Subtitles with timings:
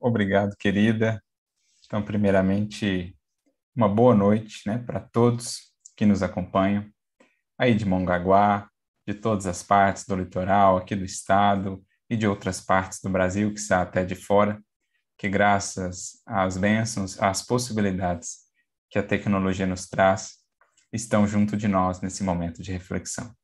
[0.00, 1.22] Obrigado, querida.
[1.84, 3.14] Então, primeiramente,
[3.76, 6.90] uma boa noite né, para todos que nos acompanham,
[7.58, 8.70] aí de Mongaguá,
[9.06, 13.52] de todas as partes do litoral, aqui do estado e de outras partes do Brasil,
[13.52, 14.58] que está até de fora,
[15.18, 18.38] que graças às bênçãos, às possibilidades
[18.88, 20.38] que a tecnologia nos traz,
[20.90, 23.34] estão junto de nós nesse momento de reflexão.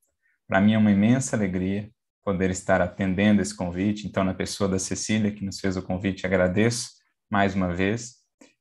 [0.49, 1.91] Para mim é uma imensa alegria
[2.27, 4.05] poder estar atendendo esse convite.
[4.05, 6.89] Então, na pessoa da Cecília, que nos fez o convite, agradeço
[7.31, 8.17] mais uma vez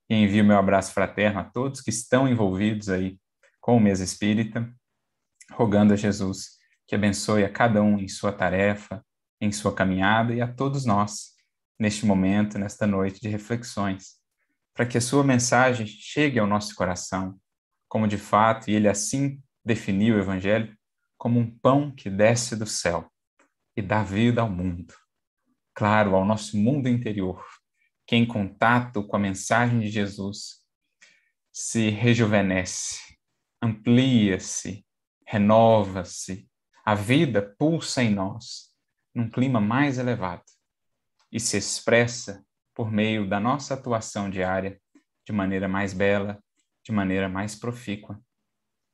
[0.07, 3.17] e envio meu abraço fraterno a todos que estão envolvidos aí
[3.59, 4.71] com o Mesa Espírita,
[5.54, 9.04] rogando a Jesus que abençoe a cada um em sua tarefa,
[9.41, 11.34] em sua caminhada e a todos nós
[11.79, 14.18] neste momento, nesta noite de reflexões,
[14.76, 17.35] para que a sua mensagem chegue ao nosso coração,
[17.90, 20.71] como de fato, e ele assim definiu o Evangelho,
[21.18, 23.09] como um pão que desce do céu
[23.75, 24.93] e dá vida ao mundo.
[25.73, 27.45] Claro, ao nosso mundo interior,
[28.07, 30.63] que em contato com a mensagem de Jesus
[31.51, 33.17] se rejuvenesce,
[33.62, 34.85] amplia-se,
[35.26, 36.49] renova-se,
[36.85, 38.71] a vida pulsa em nós
[39.13, 40.43] num clima mais elevado
[41.32, 44.79] e se expressa por meio da nossa atuação diária
[45.26, 46.43] de maneira mais bela,
[46.84, 48.21] de maneira mais profícua.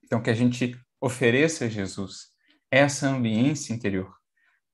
[0.04, 2.30] Então, que a gente ofereça a Jesus
[2.70, 4.21] essa ambiência interior,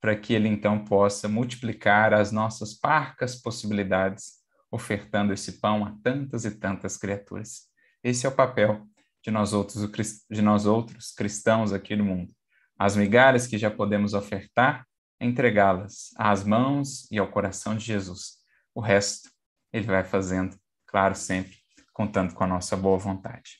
[0.00, 4.38] para que ele então possa multiplicar as nossas parcas possibilidades,
[4.70, 7.68] ofertando esse pão a tantas e tantas criaturas.
[8.02, 8.86] Esse é o papel
[9.22, 12.32] de nós outros, de nós outros cristãos aqui no mundo.
[12.78, 14.86] As migalhas que já podemos ofertar,
[15.20, 18.36] entregá-las às mãos e ao coração de Jesus.
[18.72, 19.30] O resto
[19.72, 21.56] ele vai fazendo, claro, sempre
[21.92, 23.58] contando com a nossa boa vontade.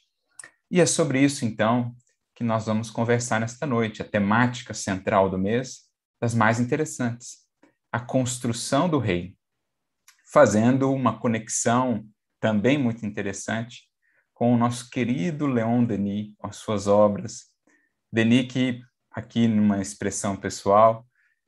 [0.71, 1.95] E é sobre isso então
[2.35, 5.88] que nós vamos conversar nesta noite, a temática central do mês
[6.21, 7.39] das mais interessantes,
[7.93, 9.35] a construção do reino,
[10.31, 12.07] fazendo uma conexão
[12.41, 13.89] também muito interessante
[14.35, 17.47] com o nosso querido Leon Denis, com as suas obras.
[18.13, 18.81] Denis, que
[19.11, 21.07] aqui numa expressão pessoal,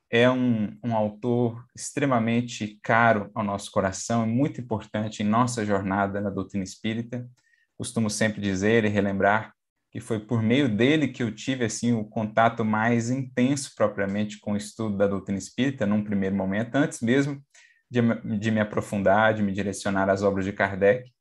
[0.09, 6.19] é um, um autor extremamente caro ao nosso coração e muito importante em nossa jornada
[6.19, 7.25] na doutrina espírita.
[7.77, 9.53] Costumo sempre dizer e relembrar
[9.91, 14.53] que foi por meio dele que eu tive assim o contato mais intenso propriamente com
[14.53, 17.43] o estudo da doutrina espírita num primeiro momento, antes mesmo
[17.89, 17.99] de,
[18.39, 21.11] de me aprofundar, de me direcionar às obras de Kardec.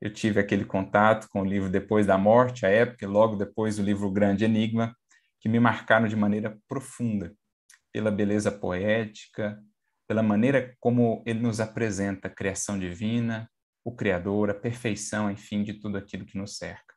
[0.00, 3.78] Eu tive aquele contato com o livro Depois da Morte, a época, e logo depois
[3.78, 4.96] o livro Grande Enigma,
[5.40, 7.34] que me marcaram de maneira profunda
[7.92, 9.60] pela beleza poética,
[10.06, 13.50] pela maneira como ele nos apresenta a criação divina,
[13.84, 16.91] o Criador, a perfeição, enfim, de tudo aquilo que nos cerca.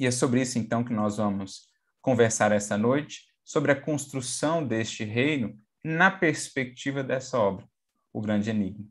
[0.00, 1.68] E é sobre isso, então, que nós vamos
[2.00, 7.68] conversar essa noite, sobre a construção deste reino na perspectiva dessa obra,
[8.10, 8.86] O Grande Enigma.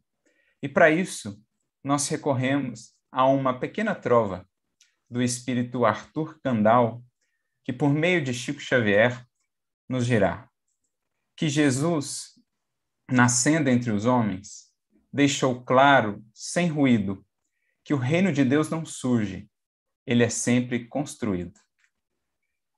[0.62, 1.44] E para isso,
[1.84, 4.48] nós recorremos a uma pequena trova
[5.10, 7.04] do espírito Arthur Kandal,
[7.64, 9.26] que por meio de Chico Xavier
[9.90, 10.48] nos dirá
[11.36, 12.34] que Jesus,
[13.10, 14.72] nascendo entre os homens,
[15.12, 17.26] deixou claro, sem ruído,
[17.84, 19.49] que o reino de Deus não surge,
[20.10, 21.54] ele é sempre construído.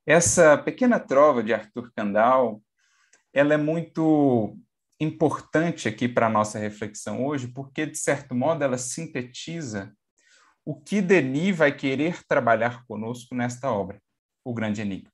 [0.06, 2.62] Essa pequena trova de Arthur Kandal,
[3.32, 4.54] ela é muito
[5.00, 9.96] importante aqui para a nossa reflexão hoje, porque, de certo modo, ela sintetiza
[10.62, 13.98] o que Denis vai querer trabalhar conosco nesta obra,
[14.44, 15.10] O Grande Enigma.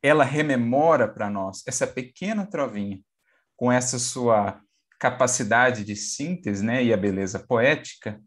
[0.00, 3.00] Ela rememora para nós essa pequena trovinha,
[3.56, 4.62] com essa sua
[5.00, 8.22] capacidade de síntese né, e a beleza poética,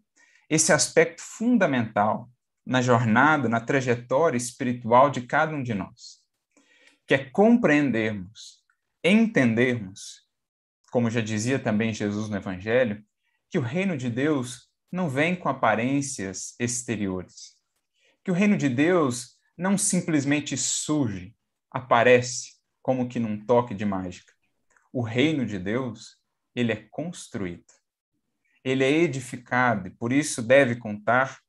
[0.49, 2.29] esse aspecto fundamental
[2.69, 6.19] na jornada, na trajetória espiritual de cada um de nós,
[7.07, 8.63] que é compreendermos,
[9.03, 10.27] entendermos,
[10.91, 13.03] como já dizia também Jesus no Evangelho,
[13.49, 17.57] que o reino de Deus não vem com aparências exteriores,
[18.23, 21.35] que o reino de Deus não simplesmente surge,
[21.71, 22.51] aparece
[22.83, 24.31] como que num toque de mágica.
[24.93, 26.17] O reino de Deus,
[26.55, 27.65] ele é construído.
[28.63, 31.39] Ele é edificado e por isso deve contar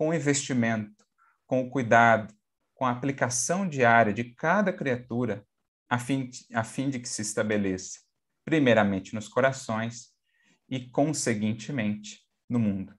[0.00, 1.04] com o investimento,
[1.46, 2.32] com o cuidado,
[2.72, 5.44] com a aplicação diária de cada criatura,
[5.90, 8.00] a fim, de, a fim de que se estabeleça,
[8.42, 10.06] primeiramente nos corações
[10.70, 12.94] e, conseguintemente, no mundo.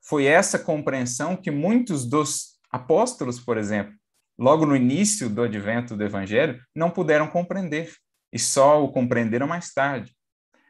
[0.00, 3.92] Foi essa compreensão que muitos dos apóstolos, por exemplo,
[4.38, 7.92] logo no início do advento do Evangelho, não puderam compreender
[8.32, 10.14] e só o compreenderam mais tarde.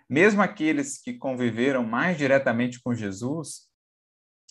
[0.08, 3.70] Mesmo aqueles que conviveram mais diretamente com Jesus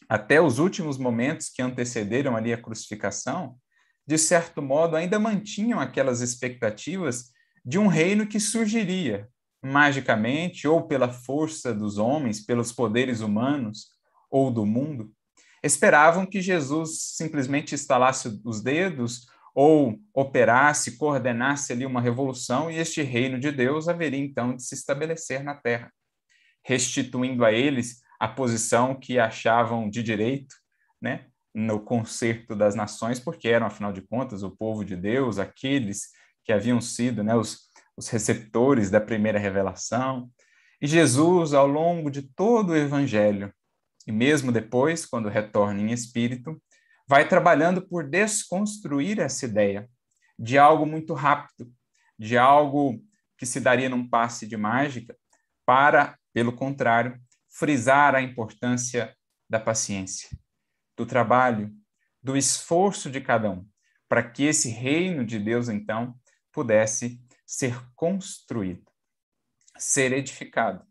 [0.08, 3.56] até os últimos momentos que antecederam ali a crucificação,
[4.06, 7.32] de certo modo ainda mantinham aquelas expectativas
[7.64, 9.30] de um reino que surgiria,
[9.64, 13.92] magicamente ou pela força dos homens, pelos poderes humanos
[14.30, 15.12] ou do mundo.
[15.64, 23.02] Esperavam que Jesus simplesmente estalasse os dedos ou operasse, coordenasse ali uma revolução e este
[23.02, 25.94] reino de Deus haveria então de se estabelecer na terra,
[26.66, 30.56] restituindo a eles a posição que achavam de direito,
[31.02, 31.26] né,
[31.56, 36.10] no concerto das nações, porque eram afinal de contas o povo de Deus, aqueles
[36.46, 37.62] que haviam sido, né, os,
[37.98, 40.30] os receptores da primeira revelação.
[40.80, 43.52] E Jesus, ao longo de todo o evangelho,
[44.06, 46.62] e mesmo depois, quando retorna em espírito,
[47.08, 49.90] vai trabalhando por desconstruir essa ideia
[50.38, 51.74] de algo muito rápido,
[52.20, 53.04] de algo
[53.36, 55.18] que se daria num passe de mágica,
[55.66, 57.20] para, pelo contrário,
[57.52, 59.16] frisar a importância
[59.50, 60.30] da paciência,
[60.98, 61.72] do trabalho,
[62.24, 63.68] do esforço de cada um,
[64.08, 66.16] para que esse reino de Deus, então,
[66.52, 68.84] pudesse ser construído,
[69.78, 70.86] ser edificado.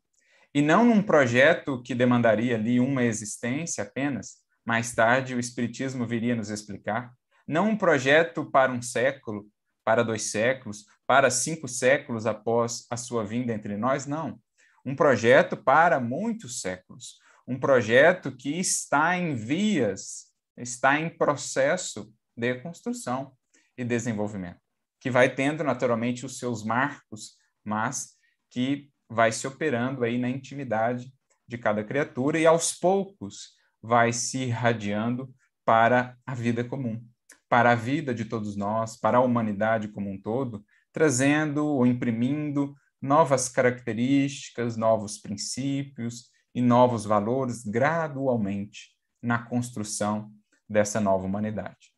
[0.55, 6.35] E não num projeto que demandaria ali uma existência apenas, mais tarde, o Espiritismo viria
[6.35, 7.13] nos explicar,
[7.47, 9.47] não um projeto para um século,
[9.85, 14.39] para dois séculos, para cinco séculos após a sua vinda entre nós, não.
[14.85, 17.19] Um projeto para muitos séculos.
[17.47, 23.33] Um projeto que está em vias, está em processo de construção
[23.77, 24.61] e desenvolvimento,
[25.01, 28.11] que vai tendo naturalmente os seus marcos, mas
[28.51, 31.13] que vai se operando aí na intimidade
[31.47, 35.35] de cada criatura e aos poucos vai se irradiando
[35.65, 37.05] para a vida comum,
[37.49, 42.77] para a vida de todos nós, para a humanidade como um todo, trazendo ou imprimindo
[43.01, 48.91] novas características, novos princípios e novos valores gradualmente
[49.23, 50.33] na construção
[50.69, 51.93] dessa nova humanidade.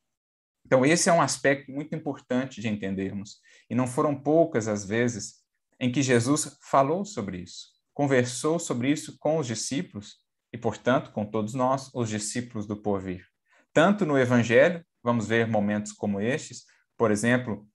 [0.64, 5.42] Então, esse é um aspecto muito importante de entendermos, e não foram poucas as vezes
[5.78, 10.18] em que Jesus falou sobre isso, conversou sobre isso com os discípulos
[10.52, 13.26] e, portanto, com todos nós, os discípulos do porvir.
[13.72, 16.64] Tanto no Evangelho, vamos ver momentos como estes,
[16.96, 17.66] por exemplo,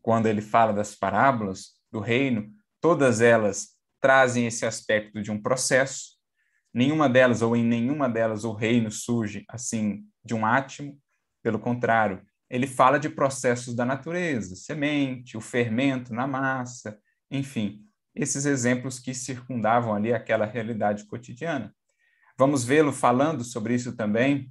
[0.00, 2.50] quando ele fala das parábolas do reino,
[2.80, 3.70] todas elas
[4.00, 6.18] trazem esse aspecto de um processo.
[6.72, 10.98] Nenhuma delas, ou em nenhuma delas, o reino surge assim de um átimo.
[11.42, 16.98] Pelo contrário, ele fala de processos da natureza, semente, o fermento na massa,
[17.30, 17.84] enfim,
[18.14, 21.74] esses exemplos que circundavam ali aquela realidade cotidiana.
[22.36, 24.50] Vamos vê-lo falando sobre isso também,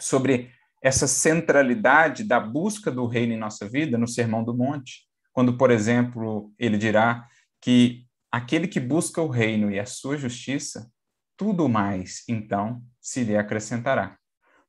[0.00, 0.50] sobre
[0.82, 5.70] essa centralidade da busca do reino em nossa vida no Sermão do Monte, quando, por
[5.72, 7.28] exemplo, ele dirá
[7.60, 10.88] que aquele que busca o reino e a sua justiça,
[11.36, 14.16] tudo mais, então, se lhe acrescentará.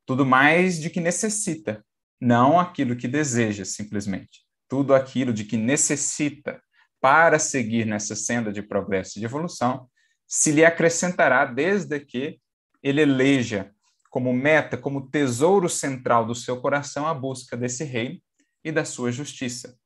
[0.07, 1.85] Tudo mais de que necessita,
[2.19, 4.41] não aquilo que deseja, simplesmente.
[4.67, 6.59] Tudo aquilo de que necessita
[7.00, 9.88] para seguir nessa senda de progresso e de evolução,
[10.27, 12.39] se lhe acrescentará desde que
[12.81, 13.71] ele eleja
[14.09, 18.19] como meta, como tesouro central do seu coração a busca desse reino
[18.63, 19.77] e da sua justiça.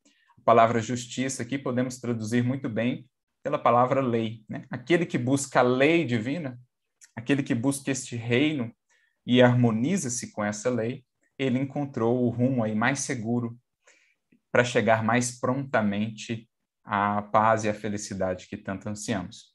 [0.49, 3.07] Palavra justiça aqui podemos traduzir muito bem
[3.43, 4.43] pela palavra lei.
[4.49, 4.65] Né?
[4.71, 6.59] Aquele que busca a lei divina,
[7.15, 8.73] aquele que busca este reino
[9.27, 11.05] e harmoniza-se com essa lei,
[11.37, 13.59] ele encontrou o rumo aí mais seguro
[14.51, 16.49] para chegar mais prontamente
[16.83, 19.53] à paz e à felicidade que tanto ansiamos.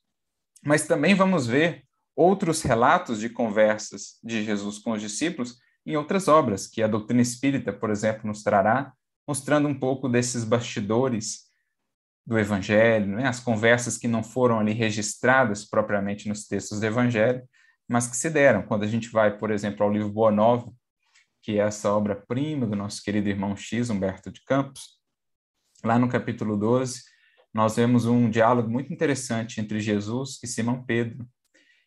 [0.65, 1.83] Mas também vamos ver
[2.15, 7.21] outros relatos de conversas de Jesus com os discípulos em outras obras, que a doutrina
[7.21, 8.93] espírita, por exemplo, nos trará,
[9.27, 11.45] mostrando um pouco desses bastidores
[12.27, 13.27] do Evangelho, né?
[13.29, 17.43] as conversas que não foram ali registradas propriamente nos textos do Evangelho,
[17.89, 18.63] mas que se deram.
[18.63, 20.73] Quando a gente vai, por exemplo, ao livro Boa Nova,
[21.43, 24.99] que é essa obra-prima do nosso querido irmão X, Humberto de Campos,
[25.85, 27.03] lá no capítulo 12,
[27.53, 31.29] nós vemos um diálogo muito interessante entre Jesus e Simão Pedro.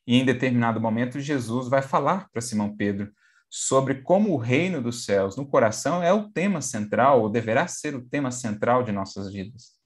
[0.06, 3.12] E em determinado momento, Jesus vai falar para Simão Pedro
[3.50, 7.96] sobre como o reino dos céus no coração é o tema central, ou deverá ser
[7.96, 9.78] o tema central de nossas vidas.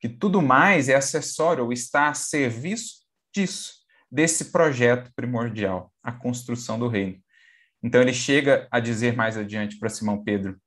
[0.00, 3.02] Que tudo mais é acessório ou está a serviço
[3.34, 3.74] disso,
[4.10, 7.20] desse projeto primordial, a construção do reino.
[7.82, 10.60] Então ele chega a dizer mais adiante para Simão Pedro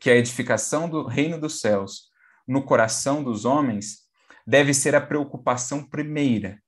[0.00, 2.10] que a edificação do reino dos céus
[2.46, 4.04] no coração dos homens
[4.46, 6.62] deve ser a preocupação primeira,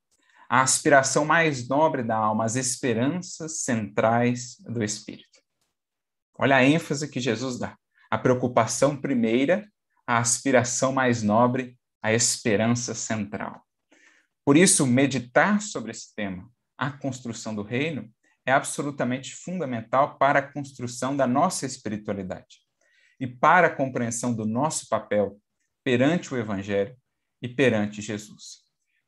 [0.48, 5.40] a aspiração mais nobre da alma, as esperanças centrais do espírito.
[6.38, 7.76] Olha a ênfase que Jesus dá.
[8.10, 9.68] A preocupação primeira,
[10.06, 13.66] a aspiração mais nobre, a esperança central.
[14.44, 16.48] Por isso, meditar sobre esse tema,
[16.78, 18.08] a construção do reino,
[18.44, 22.60] é absolutamente fundamental para a construção da nossa espiritualidade
[23.18, 25.40] e para a compreensão do nosso papel
[25.82, 26.96] perante o Evangelho
[27.42, 28.65] e perante Jesus.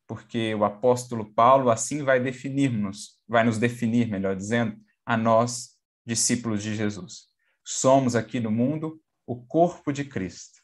[0.09, 6.63] Porque o apóstolo Paulo assim vai definir-nos, vai nos definir, melhor dizendo, a nós, discípulos
[6.63, 7.27] de Jesus.
[7.63, 10.59] Somos aqui no mundo o corpo de Cristo.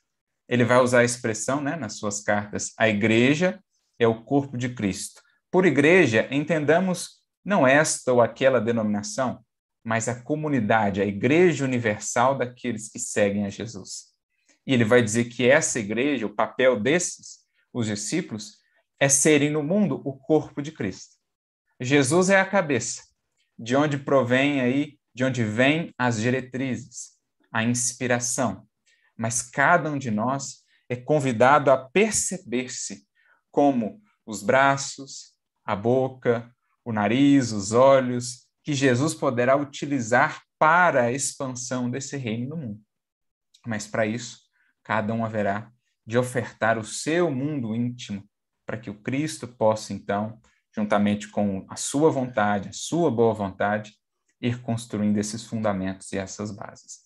[0.49, 3.63] Ele vai usar a expressão, né, nas suas cartas, a igreja
[3.99, 5.23] é o corpo de Cristo.
[5.51, 9.45] Por igreja, entendamos não esta ou aquela denominação,
[9.85, 14.15] mas a comunidade, a igreja universal daqueles que seguem a Jesus.
[14.67, 17.41] E ele vai dizer que essa igreja, o papel desses,
[17.73, 18.64] os discípulos,
[19.05, 21.17] é serem no mundo o corpo de Cristo.
[21.79, 23.03] Jesus é a cabeça,
[23.59, 27.11] de onde provém aí, de onde vêm as diretrizes,
[27.53, 28.67] a inspiração.
[29.15, 33.07] Mas cada um de nós é convidado a perceber-se
[33.51, 35.35] como os braços,
[35.67, 36.51] a boca,
[36.83, 42.81] o nariz, os olhos, que Jesus poderá utilizar para a expansão desse reino no mundo.
[43.67, 44.39] Mas para isso,
[44.83, 45.71] cada um haverá
[46.07, 48.27] de ofertar o seu mundo íntimo
[48.67, 50.41] para que o Cristo possa, então,
[50.75, 53.95] juntamente com a sua vontade, a sua boa vontade,
[54.41, 57.05] ir construindo esses fundamentos e essas bases.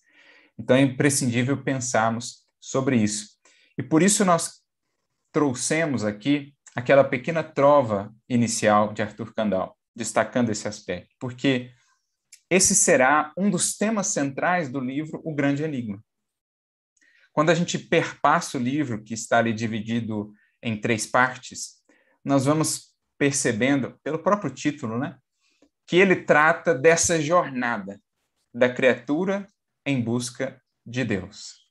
[0.57, 3.37] Então é imprescindível pensarmos sobre isso.
[3.77, 4.61] E por isso nós
[5.31, 11.71] trouxemos aqui aquela pequena trova inicial de Arthur Kandal, destacando esse aspecto, porque
[12.49, 16.03] esse será um dos temas centrais do livro O Grande Enigma.
[17.31, 21.79] Quando a gente perpassa o livro, que está ali dividido em três partes,
[22.23, 25.17] nós vamos percebendo, pelo próprio título, né,
[25.85, 27.99] que ele trata dessa jornada
[28.53, 29.47] da criatura
[29.85, 31.67] em busca de Deus.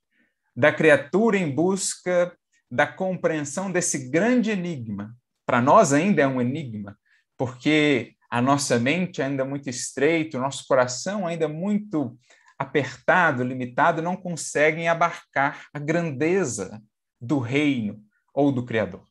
[0.54, 2.36] Da criatura em busca
[2.70, 5.16] da compreensão desse grande enigma.
[5.46, 6.98] Para nós ainda é um enigma,
[7.36, 12.18] porque a nossa mente ainda é muito estreita, o nosso coração ainda é muito
[12.58, 16.82] apertado, limitado, não conseguem abarcar a grandeza
[17.20, 18.04] do reino
[18.38, 19.04] ou do Criador.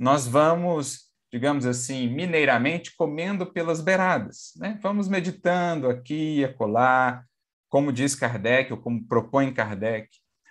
[0.00, 4.52] Nós vamos, digamos assim, mineiramente, comendo pelas beiradas.
[4.56, 4.76] Né?
[4.82, 7.24] Vamos meditando aqui e acolá,
[7.68, 10.08] como diz Kardec, ou como propõe Kardec.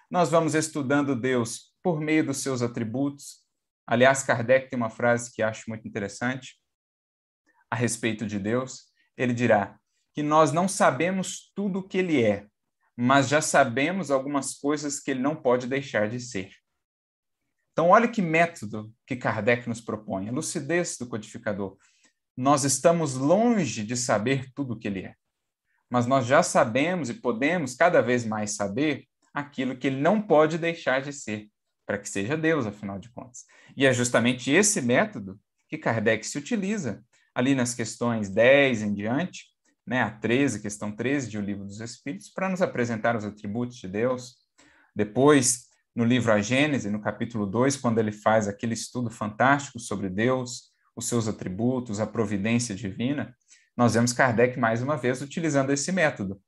[0.09, 3.41] Nós vamos estudando Deus por meio dos seus atributos.
[3.85, 6.57] Aliás, Kardec tem uma frase que acho muito interessante
[7.69, 8.83] a respeito de Deus.
[9.17, 9.77] Ele dirá
[10.13, 12.47] que nós não sabemos tudo o que ele é,
[12.95, 16.51] mas já sabemos algumas coisas que ele não pode deixar de ser.
[17.77, 21.77] Então, olha que método que Kardec nos propõe, a lucidez do codificador.
[22.35, 25.13] Nós estamos longe de saber tudo o que ele é,
[25.87, 30.57] mas nós já sabemos e podemos cada vez mais saber aquilo que ele não pode
[30.57, 31.51] deixar de ser,
[31.85, 33.45] para que seja Deus, afinal de contas.
[33.75, 37.05] E é justamente esse método que Kardec se utiliza
[37.35, 39.49] ali nas questões 10 em diante,
[39.85, 43.77] né, a 13, questão 13 de O Livro dos Espíritos, para nos apresentar os atributos
[43.77, 44.35] de Deus.
[44.95, 45.66] Depois,
[45.97, 50.71] no livro A Gênese, no capítulo 2, quando ele faz aquele estudo fantástico sobre Deus,
[50.95, 53.35] os seus atributos, a providência divina,
[53.75, 56.39] nós vemos Kardec mais uma vez utilizando esse método.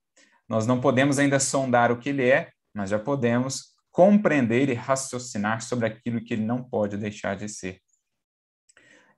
[0.47, 5.61] Nós não podemos ainda sondar o que ele é, mas já podemos compreender e raciocinar
[5.63, 7.81] sobre aquilo que ele não pode deixar de ser.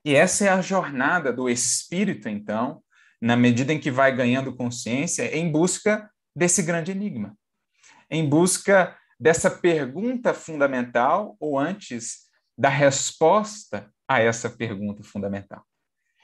[0.06, 2.82] E essa é a jornada do espírito, então,
[3.22, 7.38] na medida em que vai ganhando consciência, em busca desse grande enigma,
[8.10, 12.22] em busca dessa pergunta fundamental, ou antes,
[12.58, 15.64] da resposta a essa pergunta fundamental.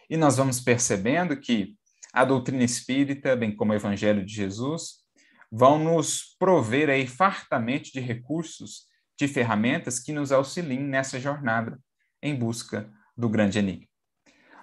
[0.09, 1.75] E nós vamos percebendo que
[2.11, 5.03] a doutrina espírita, bem como o Evangelho de Jesus,
[5.51, 11.79] vão nos prover aí fartamente de recursos, de ferramentas que nos auxiliem nessa jornada
[12.19, 13.87] em busca do grande enigma.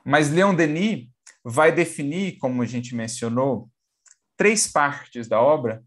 [0.04, 1.08] Mas Leon Denis
[1.44, 3.70] vai definir, como a gente mencionou,
[4.36, 5.84] três partes da obra,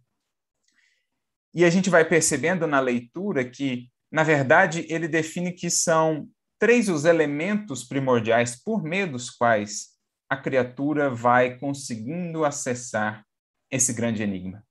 [1.57, 6.87] e a gente vai percebendo na leitura que, na verdade, ele define que são três
[6.87, 9.87] os elementos primordiais por meio dos quais
[10.29, 13.25] a criatura vai conseguindo acessar
[13.71, 14.63] esse grande enigma,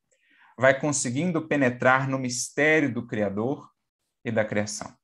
[0.57, 3.69] vai conseguindo penetrar no mistério do Criador
[4.25, 4.95] e da criação.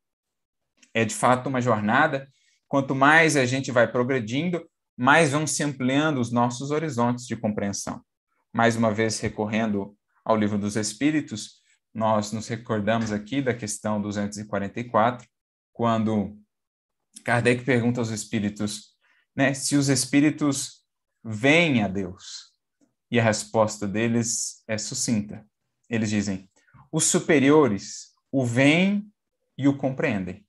[0.94, 2.28] É de fato uma jornada.
[2.68, 4.64] Quanto mais a gente vai progredindo,
[4.96, 8.00] mais vão se ampliando os nossos horizontes de compreensão.
[8.54, 11.60] Mais uma vez, recorrendo ao Livro dos Espíritos,
[11.94, 15.26] nós nos recordamos aqui da questão 244,
[15.72, 16.38] quando
[17.24, 18.92] Kardec pergunta aos espíritos
[19.36, 20.84] né, se os espíritos
[21.24, 22.52] veem a Deus.
[23.10, 25.46] E a resposta deles é sucinta.
[25.88, 26.48] Eles dizem:
[26.90, 29.06] os superiores o veem
[29.58, 30.46] e o compreendem.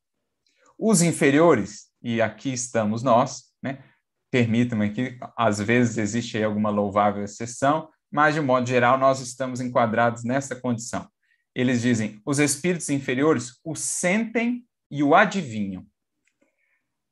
[0.79, 3.83] Os inferiores, e aqui estamos nós, né,
[4.31, 9.59] permitam-me que às vezes existe aí alguma louvável exceção, mas de modo geral nós estamos
[9.59, 11.07] enquadrados nessa condição.
[11.55, 15.85] Eles dizem: os espíritos inferiores o sentem e o adivinham.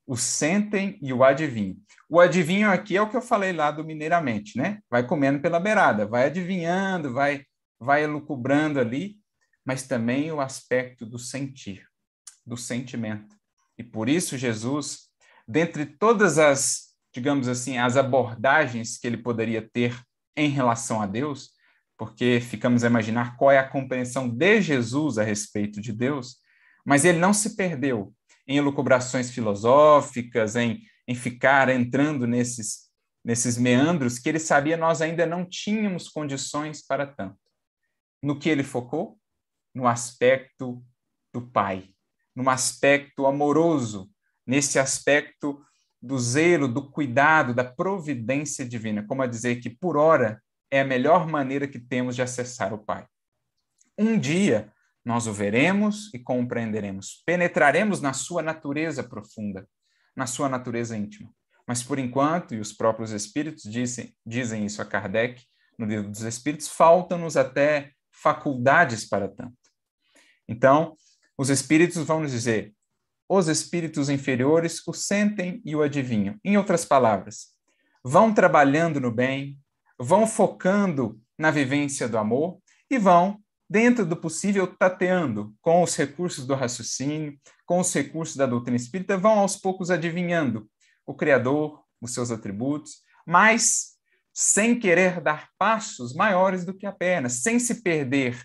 [0.06, 1.76] o sentem e o adivinho.
[2.08, 4.80] O adivinho aqui é o que eu falei lá do mineiramente, né?
[4.90, 7.44] Vai comendo pela beirada, vai adivinhando, vai
[7.80, 9.16] vai elucubrando ali,
[9.64, 11.84] mas também o aspecto do sentir,
[12.46, 13.34] do sentimento.
[13.76, 15.08] E por isso Jesus,
[15.48, 20.00] dentre todas as, digamos assim, as abordagens que ele poderia ter
[20.36, 21.50] em relação a Deus,
[22.02, 26.38] porque ficamos a imaginar qual é a compreensão de Jesus a respeito de Deus,
[26.84, 28.12] mas ele não se perdeu
[28.44, 32.90] em elucubrações filosóficas, em, em ficar entrando nesses,
[33.24, 37.38] nesses meandros que ele sabia nós ainda não tínhamos condições para tanto.
[38.20, 39.16] No que ele focou?
[39.72, 40.84] No aspecto
[41.32, 41.90] do Pai,
[42.34, 44.10] num aspecto amoroso,
[44.44, 45.64] nesse aspecto
[46.02, 50.42] do zelo, do cuidado, da providência divina, como a dizer que, por hora,
[50.72, 53.06] é a melhor maneira que temos de acessar o Pai.
[53.98, 54.72] Um dia,
[55.04, 57.22] nós o veremos e compreenderemos.
[57.26, 59.68] Penetraremos na sua natureza profunda,
[60.16, 61.30] na sua natureza íntima.
[61.68, 65.44] Mas por enquanto, e os próprios Espíritos dizem, dizem isso a Kardec,
[65.78, 69.52] no livro dos Espíritos, faltam-nos até faculdades para tanto.
[70.48, 70.96] Então,
[71.36, 72.74] os Espíritos vão nos dizer:
[73.28, 76.38] os espíritos inferiores o sentem e o adivinham.
[76.42, 77.48] Em outras palavras,
[78.02, 79.58] vão trabalhando no bem,
[79.98, 82.58] vão focando na vivência do amor
[82.90, 88.44] e vão dentro do possível, tateando com os recursos do raciocínio, com os recursos da
[88.44, 90.68] doutrina espírita, vão aos poucos adivinhando
[91.06, 93.92] o Criador, os seus atributos, mas
[94.32, 98.42] sem querer dar passos maiores do que a perna, sem se perder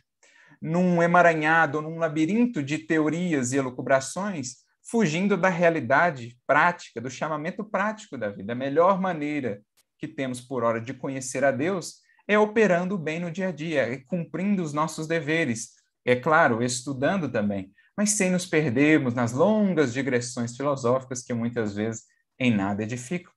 [0.61, 4.55] num emaranhado, num labirinto de teorias e elucubrações,
[4.89, 8.53] fugindo da realidade prática, do chamamento prático da vida.
[8.53, 9.61] A melhor maneira
[9.97, 13.93] que temos por hora de conhecer a Deus é operando bem no dia a dia,
[13.93, 15.71] é cumprindo os nossos deveres.
[16.05, 22.03] É claro, estudando também, mas sem nos perdermos nas longas digressões filosóficas que muitas vezes
[22.37, 23.31] em nada edificam.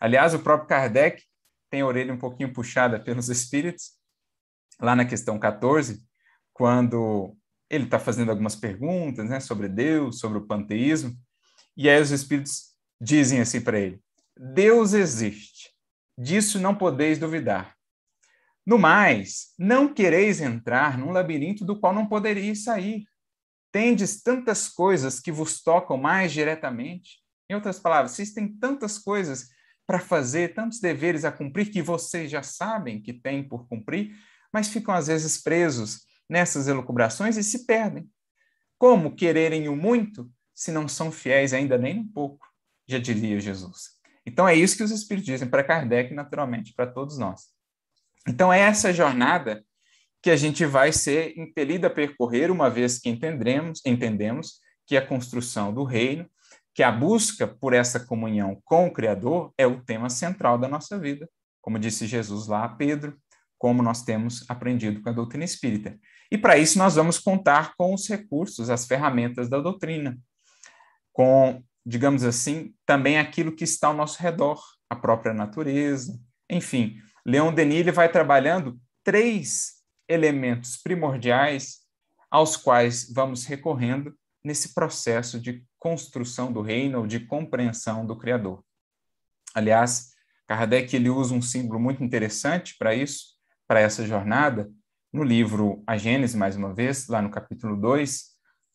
[0.00, 1.22] Aliás, o próprio Kardec
[1.70, 3.92] tem a orelha um pouquinho puxada pelos espíritos,
[4.80, 6.02] lá na questão 14,
[6.52, 7.36] quando
[7.70, 11.16] ele está fazendo algumas perguntas né, sobre Deus, sobre o panteísmo,
[11.76, 14.00] e aí os espíritos dizem assim para ele:
[14.36, 15.51] Deus existe,
[16.18, 17.76] disso não podeis duvidar.
[18.64, 23.04] No mais, não quereis entrar num labirinto do qual não poderíeis sair.
[23.72, 27.18] Tendes tantas coisas que vos tocam mais diretamente.
[27.50, 29.48] Em outras palavras, vocês têm tantas coisas
[29.86, 34.16] para fazer, tantos deveres a cumprir que vocês já sabem que têm por cumprir,
[34.52, 38.08] mas ficam às vezes presos nessas elucubrações e se perdem.
[38.78, 42.46] Como quererem o muito se não são fiéis ainda nem um pouco,
[42.86, 44.01] já diria Jesus.
[44.26, 47.52] Então é isso que os Espíritos dizem para Kardec, naturalmente, para todos nós.
[48.26, 49.64] Então, é essa jornada
[50.22, 55.04] que a gente vai ser impelido a percorrer, uma vez que entendemos, entendemos que a
[55.04, 56.30] construção do reino,
[56.74, 60.98] que a busca por essa comunhão com o Criador é o tema central da nossa
[60.98, 61.28] vida,
[61.60, 63.18] como disse Jesus lá a Pedro,
[63.58, 65.98] como nós temos aprendido com a doutrina espírita.
[66.30, 70.16] E para isso nós vamos contar com os recursos, as ferramentas da doutrina,
[71.12, 76.18] com, digamos assim, também aquilo que está ao nosso redor, a própria natureza,
[76.50, 81.80] enfim, Leon Denis ele vai trabalhando três elementos primordiais
[82.30, 84.14] aos quais vamos recorrendo
[84.44, 88.64] nesse processo de construção do reino ou de compreensão do Criador.
[89.54, 90.12] Aliás,
[90.46, 94.70] Kardec ele usa um símbolo muito interessante para isso, para essa jornada,
[95.12, 98.31] no livro A Gênese, mais uma vez, lá no capítulo 2,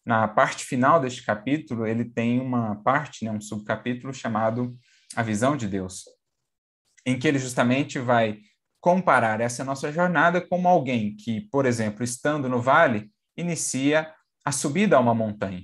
[0.07, 4.75] na parte final deste capítulo, ele tem uma parte, né, um subcapítulo chamado
[5.15, 6.05] A Visão de Deus
[7.07, 8.41] em que ele justamente vai
[8.81, 14.97] comparar essa nossa jornada como alguém que, por exemplo, estando no vale, inicia a subida
[14.97, 15.63] a uma montanha.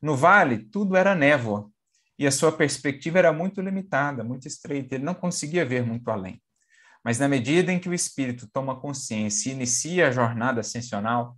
[0.00, 1.70] No vale, tudo era névoa
[2.18, 6.42] e a sua perspectiva era muito limitada, muito estreita, ele não conseguia ver muito além.
[7.04, 11.36] Mas na medida em que o espírito toma consciência e inicia a jornada ascensional,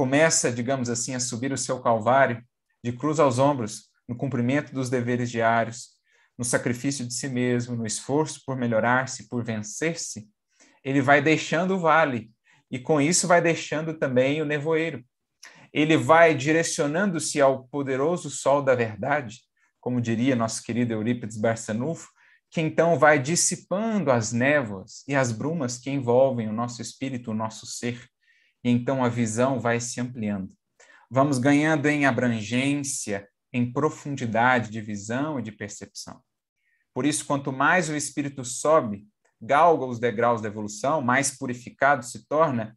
[0.00, 2.42] começa, digamos assim, a subir o seu calvário
[2.82, 5.90] de cruz aos ombros, no cumprimento dos deveres diários,
[6.38, 10.26] no sacrifício de si mesmo, no esforço por melhorar-se, por vencer-se,
[10.82, 12.30] ele vai deixando o vale
[12.70, 15.04] e com isso vai deixando também o nevoeiro.
[15.70, 19.40] Ele vai direcionando-se ao poderoso sol da verdade,
[19.78, 22.08] como diria nosso querido Eurípides Barçanufo,
[22.50, 27.34] que então vai dissipando as névoas e as brumas que envolvem o nosso espírito, o
[27.34, 28.09] nosso ser,
[28.62, 30.54] e então a visão vai se ampliando.
[31.10, 36.22] Vamos ganhando em abrangência, em profundidade de visão e de percepção.
[36.94, 39.06] Por isso, quanto mais o espírito sobe,
[39.40, 42.76] galga os degraus da evolução, mais purificado se torna,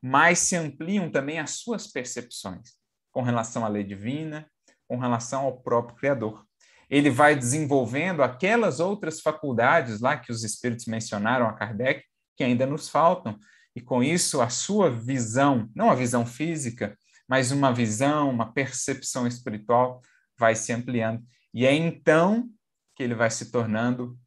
[0.00, 2.76] mais se ampliam também as suas percepções
[3.10, 4.46] com relação à lei divina,
[4.86, 6.44] com relação ao próprio Criador.
[6.88, 12.04] ele vai desenvolvendo aquelas outras faculdades lá que os espíritos mencionaram a Kardec,
[12.36, 13.36] que ainda nos faltam,
[13.76, 19.26] e com isso a sua visão, não a visão física, mas uma visão, uma percepção
[19.26, 20.00] espiritual
[20.38, 21.22] vai se ampliando.
[21.52, 22.48] E é então
[22.94, 24.18] que ele vai se tornando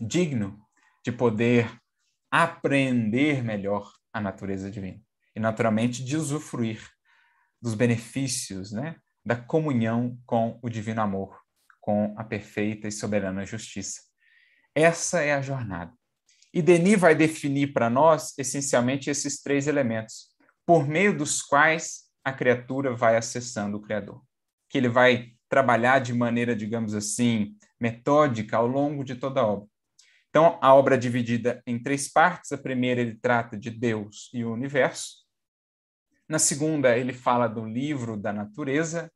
[0.00, 0.60] digno
[1.04, 1.70] de poder
[2.32, 5.00] aprender melhor a natureza divina
[5.36, 6.84] e naturalmente de usufruir
[7.62, 11.40] dos benefícios, né, da comunhão com o divino amor,
[11.80, 14.00] com a perfeita e soberana justiça.
[14.74, 15.92] Essa é a jornada.
[16.52, 20.28] E Denis vai definir para nós essencialmente esses três elementos,
[20.66, 24.22] por meio dos quais a criatura vai acessando o Criador.
[24.68, 29.68] Que ele vai trabalhar de maneira, digamos assim, metódica ao longo de toda a obra.
[30.28, 32.52] Então, a obra é dividida em três partes.
[32.52, 35.26] A primeira, ele trata de Deus e o universo.
[36.28, 39.10] Na segunda, ele fala do livro da natureza.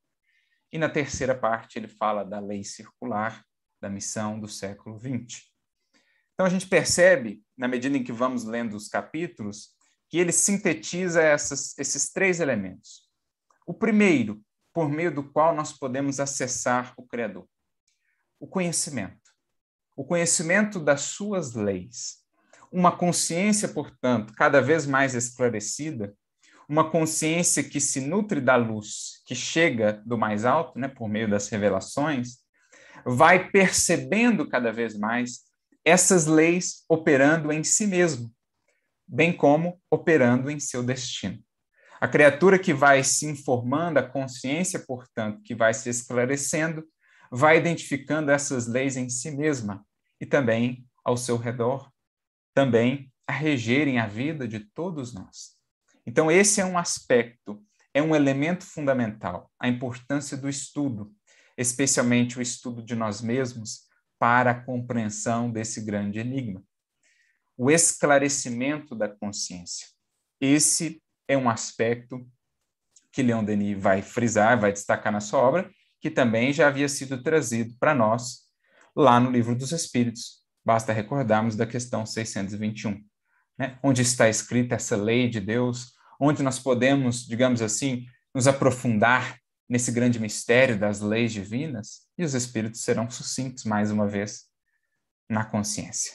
[0.72, 3.44] E na terceira parte, ele fala da lei circular,
[3.80, 5.53] da missão do século XX.
[6.34, 9.70] Então, a gente percebe, na medida em que vamos lendo os capítulos,
[10.08, 13.08] que ele sintetiza essas, esses três elementos.
[13.66, 14.42] O primeiro,
[14.72, 17.48] por meio do qual nós podemos acessar o Criador,
[18.40, 19.32] o conhecimento.
[19.96, 22.24] O conhecimento das suas leis,
[22.70, 26.12] uma consciência, portanto, cada vez mais esclarecida,
[26.68, 31.30] uma consciência que se nutre da luz que chega do mais alto, né, por meio
[31.30, 32.38] das revelações,
[33.06, 35.44] vai percebendo cada vez mais
[35.84, 38.32] essas leis operando em si mesmo,
[39.06, 41.42] bem como operando em seu destino.
[42.00, 46.84] A criatura que vai se informando, a consciência, portanto, que vai se esclarecendo,
[47.30, 49.84] vai identificando essas leis em si mesma
[50.20, 51.90] e também ao seu redor,
[52.54, 55.54] também a regerem a vida de todos nós.
[56.06, 61.12] Então, esse é um aspecto, é um elemento fundamental, a importância do estudo,
[61.56, 63.83] especialmente o estudo de nós mesmos,
[64.18, 66.62] para a compreensão desse grande enigma.
[67.56, 69.86] O esclarecimento da consciência.
[70.40, 72.26] Esse é um aspecto
[73.12, 77.22] que Leon Denis vai frisar, vai destacar na sua obra, que também já havia sido
[77.22, 78.40] trazido para nós
[78.94, 80.42] lá no Livro dos Espíritos.
[80.64, 83.02] Basta recordarmos da questão 621,
[83.58, 83.78] né?
[83.82, 89.90] onde está escrita essa lei de Deus, onde nós podemos, digamos assim, nos aprofundar nesse
[89.90, 94.44] grande mistério das leis divinas, e os Espíritos serão sucintos mais uma vez
[95.28, 96.12] na consciência.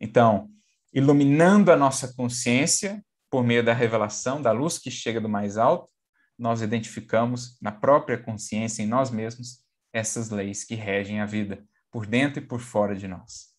[0.00, 0.50] Então,
[0.92, 5.90] iluminando a nossa consciência por meio da revelação, da luz que chega do mais alto,
[6.38, 12.06] nós identificamos na própria consciência, em nós mesmos, essas leis que regem a vida, por
[12.06, 13.52] dentro e por fora de nós.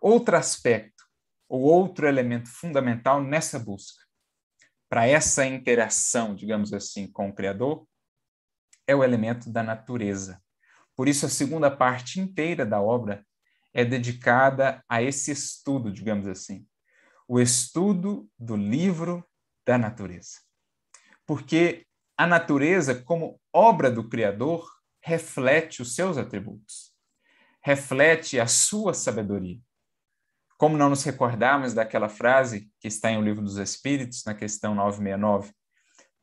[0.00, 1.04] Outro aspecto,
[1.48, 4.04] ou outro elemento fundamental nessa busca,
[4.88, 7.86] para essa interação, digamos assim, com o Criador,
[8.88, 10.42] é o elemento da natureza.
[10.96, 13.24] Por isso, a segunda parte inteira da obra
[13.72, 16.66] é dedicada a esse estudo, digamos assim,
[17.28, 19.22] o estudo do livro
[19.64, 20.40] da natureza.
[21.26, 24.66] Porque a natureza, como obra do Criador,
[25.02, 26.92] reflete os seus atributos,
[27.62, 29.60] reflete a sua sabedoria.
[30.56, 34.74] Como não nos recordarmos daquela frase que está em O Livro dos Espíritos, na questão
[34.74, 35.52] 969?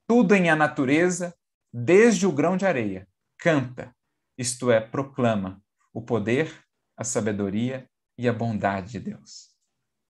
[0.07, 1.33] Tudo em a natureza,
[1.77, 3.05] desde o grão de areia,
[3.37, 3.93] canta,
[4.37, 5.61] isto é, proclama
[5.93, 6.63] o poder,
[6.95, 7.85] a sabedoria
[8.17, 9.49] e a bondade de Deus.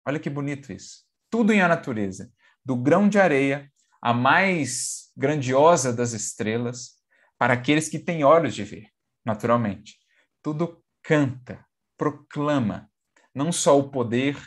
[0.08, 1.04] Olha que bonito isso.
[1.28, 2.32] Tudo em a natureza,
[2.64, 7.02] do grão de areia, a mais grandiosa das estrelas,
[7.36, 8.88] para aqueles que têm olhos de ver,
[9.26, 9.98] naturalmente.
[10.44, 11.66] Tudo canta,
[11.98, 12.92] proclama
[13.34, 14.38] não só o poder,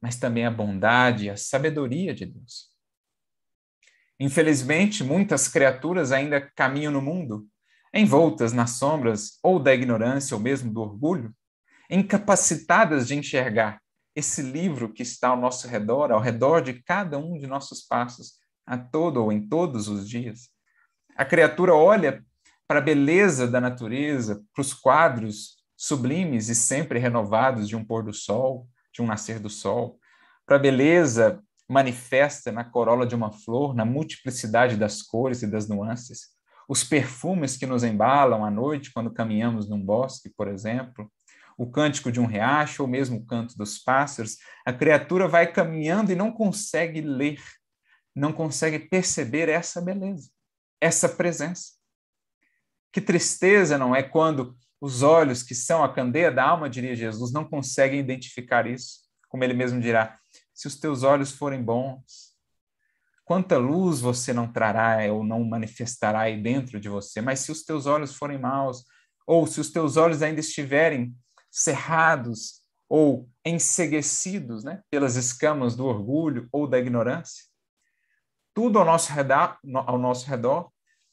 [0.00, 2.75] mas também a bondade e a sabedoria de Deus.
[4.18, 7.46] Infelizmente, muitas criaturas ainda caminham no mundo,
[7.92, 11.34] envoltas nas sombras ou da ignorância ou mesmo do orgulho,
[11.90, 13.80] incapacitadas de enxergar
[14.14, 18.38] esse livro que está ao nosso redor, ao redor de cada um de nossos passos,
[18.66, 20.48] a todo ou em todos os dias.
[21.14, 22.24] A criatura olha
[22.66, 28.02] para a beleza da natureza, para os quadros sublimes e sempre renovados de um pôr
[28.02, 30.00] do sol, de um nascer do sol,
[30.46, 35.68] para a beleza manifesta na corola de uma flor, na multiplicidade das cores e das
[35.68, 36.36] nuances,
[36.68, 41.10] os perfumes que nos embalam à noite quando caminhamos num bosque, por exemplo,
[41.56, 46.12] o cântico de um riacho ou mesmo o canto dos pássaros, a criatura vai caminhando
[46.12, 47.40] e não consegue ler,
[48.14, 50.28] não consegue perceber essa beleza,
[50.80, 51.72] essa presença.
[52.92, 57.32] Que tristeza não é quando os olhos, que são a candeia da alma, diria Jesus,
[57.32, 59.00] não conseguem identificar isso.
[59.28, 60.18] Como ele mesmo dirá:
[60.56, 62.34] se os teus olhos forem bons,
[63.26, 67.20] quanta luz você não trará ou não manifestará aí dentro de você.
[67.20, 68.84] Mas se os teus olhos forem maus,
[69.26, 71.14] ou se os teus olhos ainda estiverem
[71.50, 77.44] cerrados ou enseguecidos né, pelas escamas do orgulho ou da ignorância,
[78.54, 80.72] tudo ao nosso redor, ao nosso redor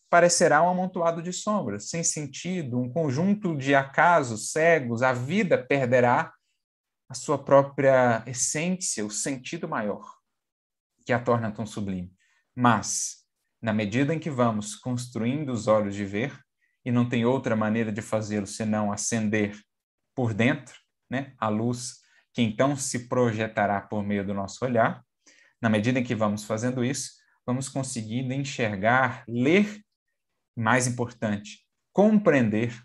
[0.10, 6.32] parecerá um amontoado de sombras, sem sentido, um conjunto de acasos cegos, a vida perderá
[7.13, 10.04] a sua própria essência, o sentido maior
[11.06, 12.12] que a torna tão sublime.
[12.56, 13.17] Mas,
[13.62, 16.36] na medida em que vamos construindo os olhos de ver,
[16.84, 19.56] e não tem outra maneira de fazê-lo senão acender
[20.15, 20.73] por dentro,
[21.08, 22.02] né, a luz
[22.34, 25.06] que então se projetará por meio do nosso olhar,
[25.62, 27.12] na medida em que vamos fazendo isso,
[27.45, 29.84] vamos conseguindo enxergar, ler,
[30.58, 32.76] mais importante, compreender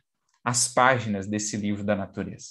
[0.45, 2.49] as páginas desse livro da natureza.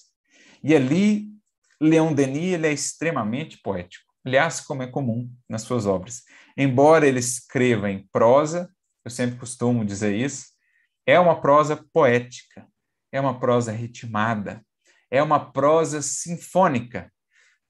[0.64, 1.37] E ali,
[1.80, 6.24] Leon Denis ele é extremamente poético, aliás, como é comum nas suas obras.
[6.58, 8.70] Embora ele escreva em prosa,
[9.06, 10.48] eu sempre costumo dizer isso,
[11.06, 12.68] é uma prosa poética,
[13.12, 14.62] é uma prosa ritmada,
[15.10, 17.12] é uma prosa sinfônica,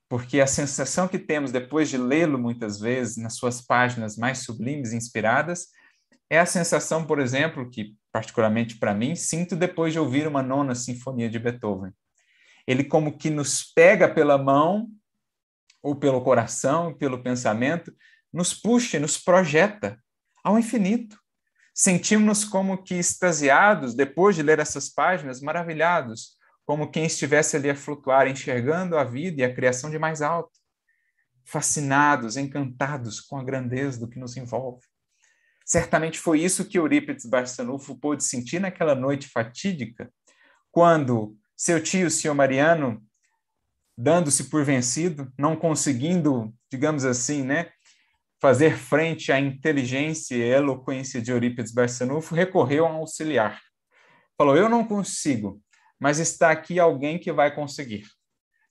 [0.10, 4.92] porque a sensação que temos depois de lê-lo muitas vezes nas suas páginas mais sublimes
[4.92, 5.68] e inspiradas
[6.30, 10.74] é a sensação, por exemplo, que particularmente para mim sinto depois de ouvir uma nona
[10.76, 11.92] sinfonia de Beethoven.
[12.68, 14.90] Ele como que nos pega pela mão
[15.82, 17.96] ou pelo coração, pelo pensamento,
[18.32, 19.98] nos puxa, nos projeta
[20.44, 21.18] ao infinito.
[21.74, 27.76] Sentimos-nos como que extasiados depois de ler essas páginas, maravilhados, como quem estivesse ali a
[27.76, 30.52] flutuar, enxergando a vida e a criação de mais alto,
[31.46, 34.86] fascinados, encantados com a grandeza do que nos envolve.
[35.66, 40.12] Certamente foi isso que Eurípides Barçanufo pôde sentir naquela noite fatídica,
[40.72, 43.04] quando seu tio, o senhor Mariano,
[43.98, 47.72] dando-se por vencido, não conseguindo, digamos assim, né,
[48.40, 53.60] fazer frente à inteligência e eloquência de Eurípides Barçanufo, recorreu a um auxiliar.
[54.38, 55.60] Falou: Eu não consigo,
[56.00, 58.06] mas está aqui alguém que vai conseguir.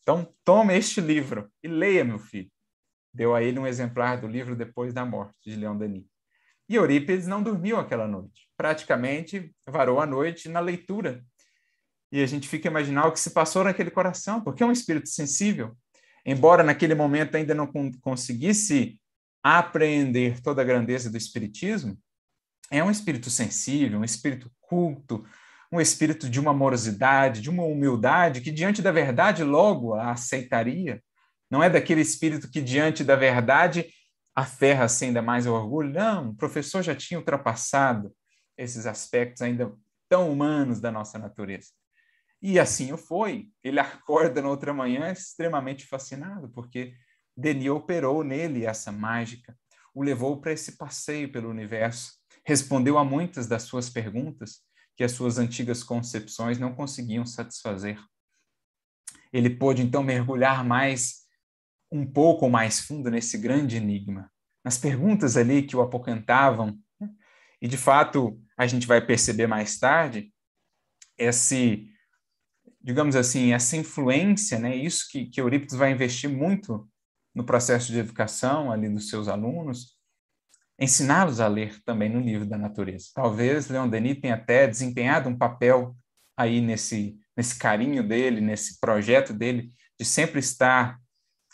[0.02, 2.50] Então, tome este livro e leia, meu filho.
[3.12, 6.06] Deu a ele um exemplar do livro Depois da Morte, de Leon Denis.
[6.68, 8.48] E Eurípides não dormiu aquela noite.
[8.56, 11.24] Praticamente varou a noite na leitura.
[12.10, 14.72] E a gente fica a imaginar o que se passou naquele coração, porque é um
[14.72, 15.76] espírito sensível.
[16.24, 19.00] Embora naquele momento ainda não conseguisse
[19.42, 21.96] apreender toda a grandeza do espiritismo,
[22.70, 25.24] é um espírito sensível, um espírito culto,
[25.70, 31.02] um espírito de uma amorosidade, de uma humildade, que diante da verdade logo a aceitaria.
[31.50, 33.86] Não é daquele espírito que diante da verdade
[34.34, 35.92] aferra-se ainda mais ao orgulho.
[35.92, 38.12] Não, o professor já tinha ultrapassado
[38.56, 39.72] esses aspectos ainda
[40.08, 41.68] tão humanos da nossa natureza.
[42.42, 43.50] E assim o foi.
[43.62, 46.94] Ele acorda na outra manhã extremamente fascinado, porque
[47.36, 49.56] Denis operou nele essa mágica,
[49.94, 52.12] o levou para esse passeio pelo universo,
[52.44, 54.60] respondeu a muitas das suas perguntas
[54.96, 57.98] que as suas antigas concepções não conseguiam satisfazer.
[59.32, 61.26] Ele pôde então mergulhar mais
[61.90, 64.30] um pouco mais fundo nesse grande enigma,
[64.64, 66.78] nas perguntas ali que o apocantavam.
[66.98, 67.08] Né?
[67.60, 70.32] E de fato, a gente vai perceber mais tarde
[71.18, 71.90] esse,
[72.86, 74.76] digamos assim, essa influência, né?
[74.76, 76.88] Isso que, que Eurípides vai investir muito
[77.34, 79.96] no processo de educação ali dos seus alunos,
[80.78, 83.06] ensiná-los a ler também no livro da natureza.
[83.12, 85.96] Talvez Leon Denis tenha até desempenhado um papel
[86.36, 90.96] aí nesse, nesse carinho dele, nesse projeto dele, de sempre estar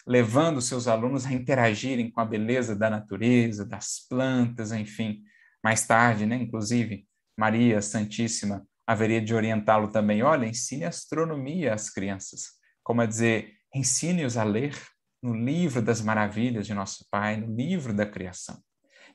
[0.06, 5.22] levando seus alunos a interagirem com a beleza da natureza, das plantas, enfim.
[5.64, 7.06] Mais tarde, né, inclusive,
[7.38, 10.22] Maria Santíssima haveria de orientá-lo também.
[10.22, 12.52] Olha, ensine astronomia às crianças.
[12.82, 14.76] Como a dizer, ensine-os a ler
[15.22, 18.58] no livro das maravilhas de nosso Pai, no livro da criação.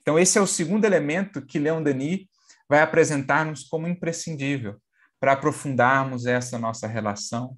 [0.02, 2.28] Então, esse é o segundo elemento que Leon Denis
[2.70, 4.80] vai apresentar-nos como imprescindível
[5.20, 7.58] para aprofundarmos essa nossa relação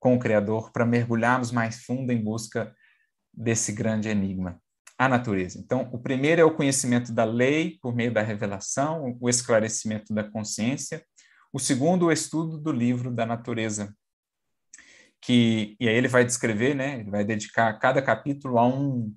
[0.00, 2.74] com o Criador, para mergulharmos mais fundo em busca
[3.32, 4.60] desse grande enigma,
[4.98, 5.58] a natureza.
[5.58, 10.24] Então, o primeiro é o conhecimento da lei por meio da revelação, o esclarecimento da
[10.24, 11.04] consciência.
[11.52, 13.94] O segundo, o estudo do livro da natureza,
[15.20, 17.00] que e aí ele vai descrever, né?
[17.00, 19.14] Ele vai dedicar cada capítulo a um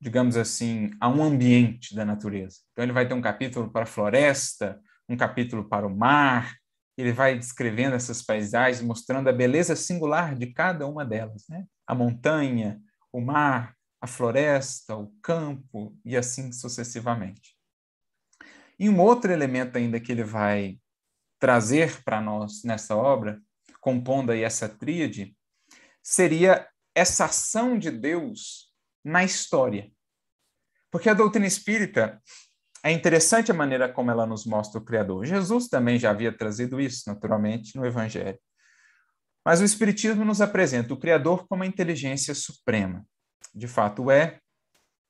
[0.00, 2.58] digamos assim, a um ambiente da natureza.
[2.72, 6.54] Então, ele vai ter um capítulo para a floresta, um capítulo para o mar,
[6.96, 11.66] ele vai descrevendo essas paisagens, mostrando a beleza singular de cada uma delas, né?
[11.86, 12.80] A montanha,
[13.12, 17.54] o mar, a floresta, o campo e assim sucessivamente.
[18.78, 20.78] E um outro elemento ainda que ele vai
[21.38, 23.40] trazer para nós nessa obra,
[23.80, 25.36] compondo aí essa tríade,
[26.02, 28.72] seria essa ação de Deus
[29.04, 29.90] na história.
[30.90, 32.20] Porque a doutrina espírita,
[32.86, 35.26] É interessante a maneira como ela nos mostra o Criador.
[35.26, 38.38] Jesus também já havia trazido isso, naturalmente, no Evangelho.
[39.44, 43.04] Mas o Espiritismo nos apresenta o Criador como a inteligência suprema.
[43.52, 44.38] De fato é,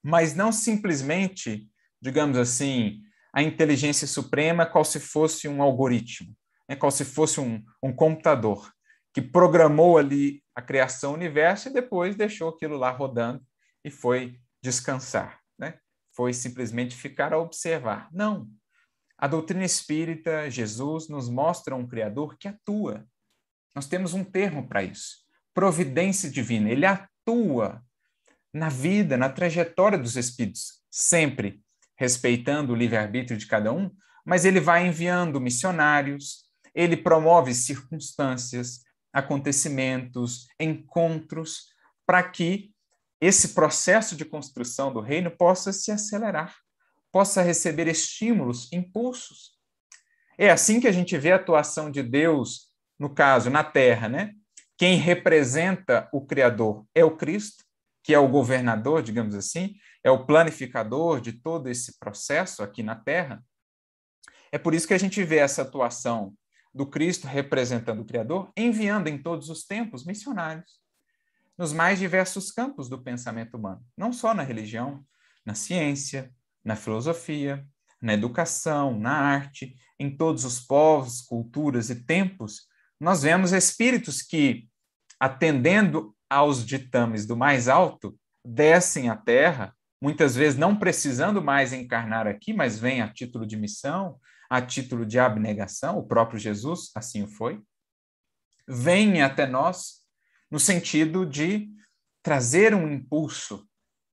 [0.02, 1.68] mas não simplesmente,
[2.00, 3.02] digamos assim,
[3.36, 6.34] a inteligência suprema qual se fosse um algoritmo,
[6.66, 6.74] né?
[6.74, 8.72] qual se fosse um, um computador
[9.12, 13.44] que programou ali a criação do universo e depois deixou aquilo lá rodando
[13.84, 15.38] e foi descansar.
[15.58, 15.78] Né?
[16.14, 18.08] Foi simplesmente ficar a observar.
[18.10, 18.48] Não.
[19.18, 23.06] A doutrina espírita, Jesus, nos mostra um Criador que atua,
[23.74, 25.18] nós temos um termo para isso:
[25.52, 26.70] providência divina.
[26.70, 27.84] Ele atua
[28.50, 31.62] na vida, na trajetória dos espíritos, sempre
[31.96, 33.90] respeitando o livre-arbítrio de cada um,
[34.24, 38.80] mas ele vai enviando missionários, ele promove circunstâncias,
[39.12, 41.68] acontecimentos, encontros,
[42.06, 42.70] para que
[43.20, 46.54] esse processo de construção do reino possa se acelerar,
[47.10, 49.52] possa receber estímulos, impulsos.
[50.36, 54.34] É assim que a gente vê a atuação de Deus no caso, na Terra, né?
[54.76, 57.64] Quem representa o Criador é o Cristo,
[58.02, 59.74] que é o governador, digamos assim,
[60.06, 63.44] é o planificador de todo esse processo aqui na Terra.
[64.52, 66.32] É por isso que a gente vê essa atuação
[66.72, 70.80] do Cristo representando o Criador, enviando em todos os tempos missionários
[71.58, 75.04] nos mais diversos campos do pensamento humano, não só na religião,
[75.44, 76.30] na ciência,
[76.62, 77.66] na filosofia,
[78.00, 82.68] na educação, na arte, em todos os povos, culturas e tempos
[83.00, 84.68] nós vemos espíritos que,
[85.18, 92.26] atendendo aos ditames do mais alto, descem à terra, muitas vezes não precisando mais encarnar
[92.26, 97.26] aqui, mas vêm a título de missão, a título de abnegação, o próprio Jesus assim
[97.26, 97.60] foi,
[98.66, 100.04] vêm até nós
[100.50, 101.68] no sentido de
[102.22, 103.68] trazer um impulso,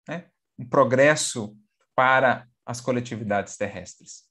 [0.07, 0.29] né?
[0.57, 1.57] um progresso
[1.95, 4.23] para as coletividades terrestres.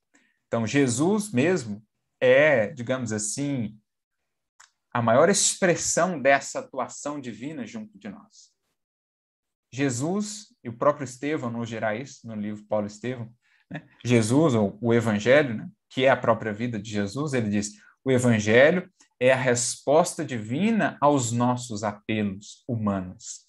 [0.46, 1.84] Então, Jesus mesmo
[2.20, 3.78] é, digamos assim,
[4.92, 8.52] a maior expressão dessa atuação divina junto de nós.
[9.72, 13.30] Jesus e o próprio Estevão nos gerá isso no livro Paulo Estevão.
[13.70, 13.82] Né?
[14.04, 15.68] Jesus, ou o Evangelho, né?
[15.90, 17.72] que é a própria vida de Jesus, ele diz:
[18.04, 23.46] o Evangelho é a resposta divina aos nossos apelos humanos.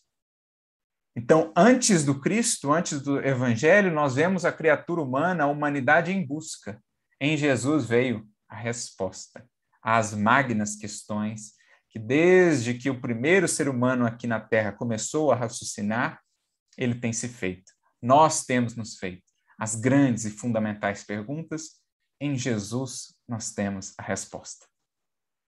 [1.15, 6.25] Então, antes do Cristo, antes do Evangelho, nós vemos a criatura humana, a humanidade em
[6.25, 6.81] busca.
[7.19, 9.45] Em Jesus veio a resposta
[9.81, 11.53] às magnas questões
[11.99, 16.21] que, desde que o primeiro ser humano aqui na Terra começou a raciocinar,
[16.77, 17.73] ele tem se feito.
[18.01, 19.23] Nós temos nos feito
[19.57, 21.81] as grandes e fundamentais perguntas.
[22.21, 24.65] Em Jesus, nós temos a resposta.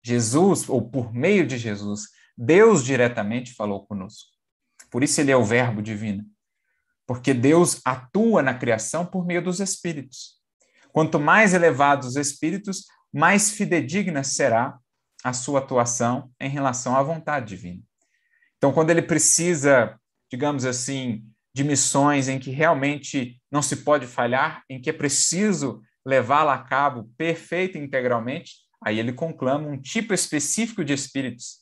[0.04, 4.30] Jesus, ou por meio de Jesus, Deus diretamente falou conosco.
[4.90, 6.26] Por isso ele é o Verbo divino.
[7.06, 10.40] Porque Deus atua na criação por meio dos espíritos.
[10.92, 14.80] Quanto mais elevados os espíritos, mais fidedigna será
[15.24, 17.82] a sua atuação em relação à vontade divina.
[18.58, 20.00] Então, quando ele precisa,
[20.32, 25.82] digamos assim, de missões em que realmente não se pode falhar, em que é preciso
[26.06, 28.54] levá-la a cabo perfeita e integralmente,
[28.84, 31.60] aí ele conclama um tipo específico de espíritos,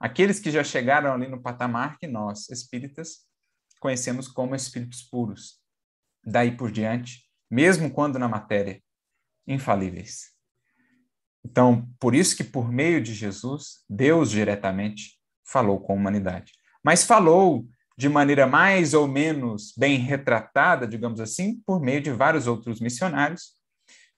[0.00, 3.26] aqueles que já chegaram ali no patamar que nós, espíritas,
[3.80, 5.60] conhecemos como espíritos puros.
[6.24, 8.82] Daí por diante, mesmo quando na matéria,
[9.46, 10.35] infalíveis.
[11.46, 15.12] Então, por isso que por meio de Jesus, Deus diretamente
[15.46, 16.52] falou com a humanidade.
[16.82, 17.64] Mas falou
[17.96, 23.54] de maneira mais ou menos bem retratada, digamos assim, por meio de vários outros missionários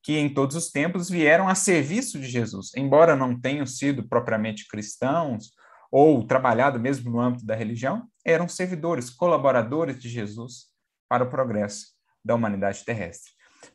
[0.02, 4.66] que em todos os tempos vieram a serviço de Jesus, embora não tenham sido propriamente
[4.66, 5.50] cristãos
[5.92, 10.68] ou trabalhado mesmo no âmbito da religião, eram servidores, colaboradores de Jesus
[11.10, 11.88] para o progresso
[12.24, 13.32] da humanidade terrestre.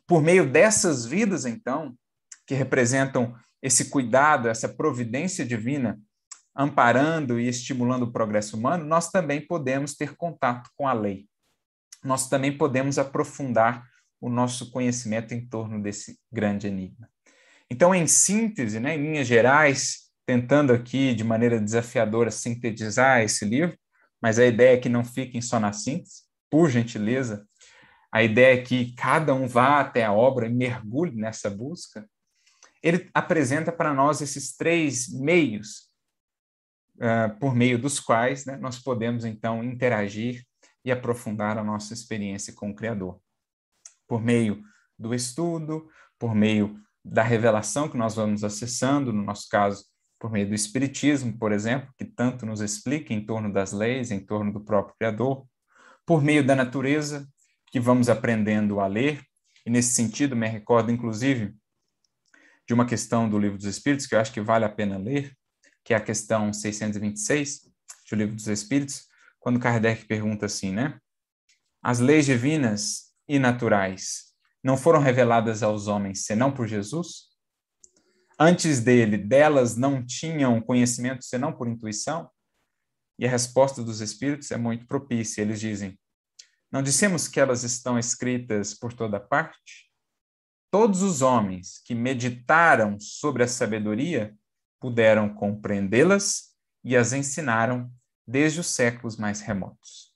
[0.08, 1.96] Por meio dessas vidas, então,
[2.46, 3.34] que representam
[3.64, 5.98] esse cuidado, essa providência divina
[6.54, 11.26] amparando e estimulando o progresso humano, nós também podemos ter contato com a lei.
[12.04, 13.88] Nós também podemos aprofundar
[14.20, 17.08] o nosso conhecimento em torno desse grande enigma.
[17.70, 23.78] Então, em síntese, né, em linhas gerais, tentando aqui de maneira desafiadora sintetizar esse livro,
[24.20, 27.48] mas a ideia é que não fiquem só na síntese, por gentileza,
[28.12, 32.06] a ideia é que cada um vá até a obra e mergulhe nessa busca,
[32.84, 35.90] ele apresenta para nós esses três meios
[36.96, 40.44] uh, por meio dos quais né, nós podemos, então, interagir
[40.84, 43.18] e aprofundar a nossa experiência com o Criador.
[44.06, 44.62] Por meio
[44.98, 49.86] do estudo, por meio da revelação que nós vamos acessando, no nosso caso,
[50.20, 54.20] por meio do Espiritismo, por exemplo, que tanto nos explica em torno das leis, em
[54.20, 55.46] torno do próprio Criador,
[56.04, 57.26] por meio da natureza,
[57.66, 59.22] que vamos aprendendo a ler
[59.66, 61.54] E nesse sentido, me recordo, inclusive,
[62.66, 65.36] de uma questão do Livro dos Espíritos, que eu acho que vale a pena ler,
[65.84, 67.70] que é a questão 626
[68.10, 69.06] do Livro dos Espíritos,
[69.38, 70.98] quando Kardec pergunta assim, né?
[71.82, 77.28] As leis divinas e naturais não foram reveladas aos homens senão por Jesus?
[78.40, 82.30] Antes dele, delas não tinham conhecimento senão por intuição?
[83.18, 85.42] E a resposta dos Espíritos é muito propícia.
[85.42, 85.98] Eles dizem:
[86.72, 89.83] Não dissemos que elas estão escritas por toda parte?
[90.74, 94.36] Todos os homens que meditaram sobre a sabedoria
[94.80, 96.46] puderam compreendê-las
[96.82, 97.88] e as ensinaram
[98.26, 100.12] desde os séculos mais remotos.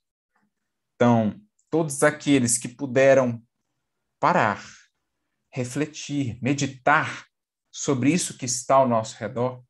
[0.97, 1.41] Então,
[1.71, 3.41] todos aqueles que puderam
[4.19, 4.61] parar,
[5.49, 7.27] refletir, meditar
[7.71, 9.63] sobre isso que está ao nosso redor,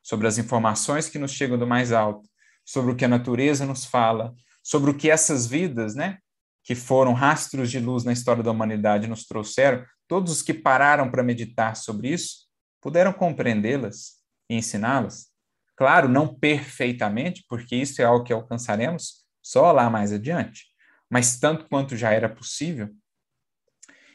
[0.00, 2.30] sobre as informações que nos chegam do mais alto,
[2.64, 4.32] sobre o que a natureza nos fala,
[4.62, 6.18] sobre o que essas vidas, né,
[6.62, 11.10] que foram rastros de luz na história da humanidade nos trouxeram, todos os que pararam
[11.10, 12.46] para meditar sobre isso,
[12.80, 14.16] puderam compreendê-las
[14.48, 15.28] e ensiná-las.
[15.76, 20.64] Claro, não perfeitamente, porque isso é algo que alcançaremos só lá mais adiante,
[21.10, 22.88] mas tanto quanto já era possível.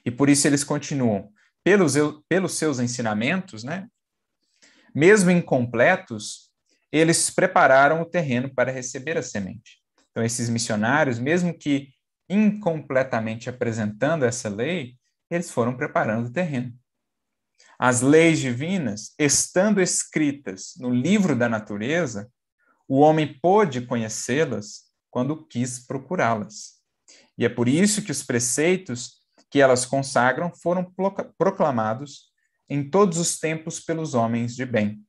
[0.06, 1.32] E por isso eles continuam.
[1.64, 1.94] Pelos,
[2.28, 3.88] pelos seus ensinamentos, né,
[4.94, 6.50] mesmo incompletos,
[6.92, 9.80] eles prepararam o terreno para receber a semente.
[10.10, 11.90] Então, esses missionários, mesmo que
[12.30, 14.96] incompletamente apresentando essa lei,
[15.32, 16.78] eles foram preparando o terreno.
[17.80, 22.32] As leis divinas, estando escritas no livro da natureza,
[22.88, 26.82] o homem pôde conhecê-las quando quis procurá-las.
[27.38, 30.94] E é por isso que os preceitos que elas consagram foram
[31.38, 32.32] proclamados
[32.70, 35.04] em todos os tempos pelos homens de bem.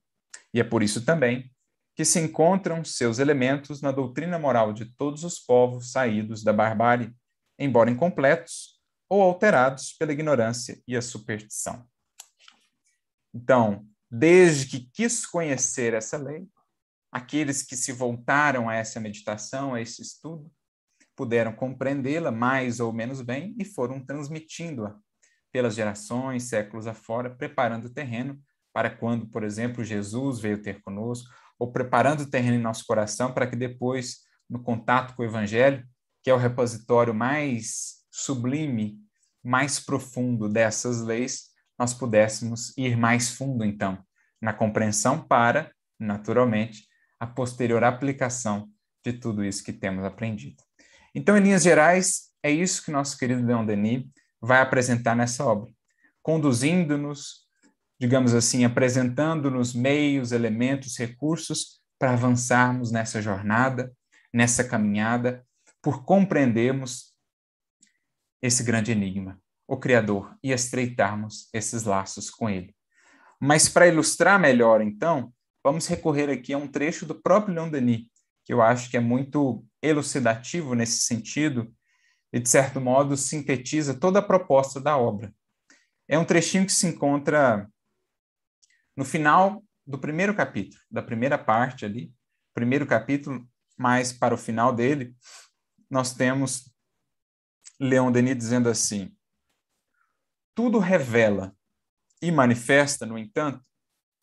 [0.53, 1.51] E é por isso também
[1.95, 7.13] que se encontram seus elementos na doutrina moral de todos os povos saídos da barbárie,
[7.59, 8.72] embora incompletos
[9.13, 11.87] ou alterados pela ignorância e a superstição.
[13.31, 16.47] Então, desde que quis conhecer essa lei,
[17.11, 20.51] aqueles que se voltaram a essa meditação, a esse estudo,
[21.15, 24.97] puderam compreendê-la mais ou menos bem e foram transmitindo-a
[25.51, 28.41] pelas gerações, séculos afora, preparando o terreno
[28.73, 33.31] para quando, por exemplo, Jesus veio ter conosco, ou preparando o terreno em nosso coração
[33.31, 35.87] para que depois, no contato com o Evangelho,
[36.23, 39.02] que é o repositório mais sublime,
[39.43, 43.97] mais profundo dessas leis, nós pudéssemos ir mais fundo, então,
[44.41, 46.87] na compreensão para, naturalmente,
[47.19, 48.69] a posterior aplicação
[49.03, 50.63] de tudo isso que temos aprendido.
[51.13, 54.05] Então, em linhas gerais, é isso que nosso querido Leon Denis
[54.41, 55.71] vai apresentar nessa obra,
[56.21, 57.43] conduzindo-nos,
[57.99, 63.93] digamos assim, apresentando-nos meios, elementos, recursos para avançarmos nessa jornada,
[64.33, 65.45] nessa caminhada,
[65.81, 67.12] por compreendermos
[68.43, 72.75] esse grande enigma o Criador e estreitarmos esses laços com Ele.
[73.39, 75.33] Mas para ilustrar melhor, então,
[75.63, 78.05] vamos recorrer aqui a um trecho do próprio Leon Denis,
[78.43, 81.73] que eu acho que é muito elucidativo nesse sentido
[82.31, 85.33] e, de certo modo, sintetiza toda a proposta da obra.
[86.07, 87.67] É um trechinho que se encontra
[88.95, 92.13] no final do primeiro capítulo, da primeira parte ali,
[92.53, 95.15] primeiro capítulo, mas para o final dele,
[95.89, 96.72] nós temos
[97.83, 99.15] Leon Denis dizendo assim:
[100.55, 101.55] tudo revela
[102.21, 103.63] e manifesta, no entanto,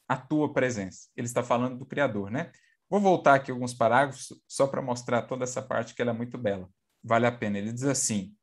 [0.09, 1.09] a tua presença.
[1.17, 2.51] Ele está falando do Criador, né?
[2.89, 6.39] Vou voltar aqui alguns parágrafos só para mostrar toda essa parte que ela é muito
[6.39, 6.69] bela.
[7.03, 7.59] Vale a pena.
[7.59, 8.35] Ele diz assim: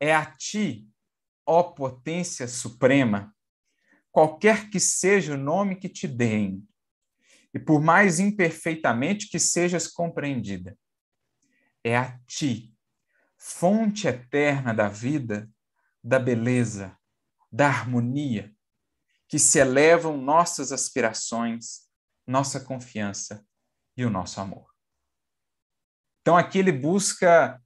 [0.00, 0.88] É a ti,
[1.46, 3.34] ó potência suprema,
[4.10, 6.66] qualquer que seja o nome que te deem,
[7.54, 10.76] e por mais imperfeitamente que sejas compreendida,
[11.84, 12.73] é a ti,
[13.46, 15.50] fonte eterna da vida,
[16.02, 16.98] da beleza,
[17.52, 18.56] da harmonia,
[19.28, 21.86] que se elevam nossas aspirações,
[22.26, 23.46] nossa confiança
[23.98, 24.74] e o nosso amor.
[26.22, 27.62] Então aqui ele busca,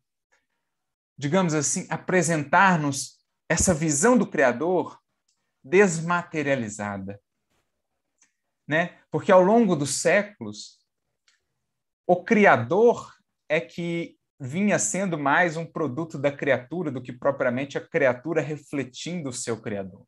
[1.16, 5.00] digamos assim, apresentar-nos essa visão do Criador
[5.62, 7.22] desmaterializada.
[8.66, 9.00] Né?
[9.12, 10.84] Porque ao longo dos séculos,
[12.04, 13.14] o Criador
[13.48, 19.30] é que vinha sendo mais um produto da criatura do que propriamente a criatura refletindo
[19.30, 20.06] o seu criador.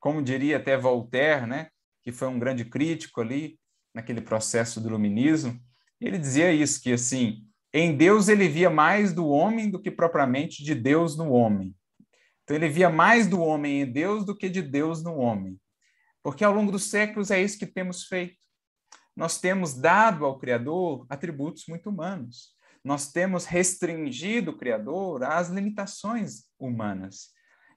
[0.00, 1.68] Como diria até Voltaire, né,
[2.02, 3.58] que foi um grande crítico ali
[3.94, 5.60] naquele processo do iluminismo,
[6.00, 10.64] ele dizia isso que assim, em Deus ele via mais do homem do que propriamente
[10.64, 11.74] de Deus no homem.
[12.44, 15.60] Então ele via mais do homem em Deus do que de Deus no homem.
[16.22, 18.38] Porque ao longo dos séculos é isso que temos feito.
[19.14, 22.56] Nós temos dado ao Criador atributos muito humanos
[22.88, 27.28] nós temos restringido o Criador às limitações humanas.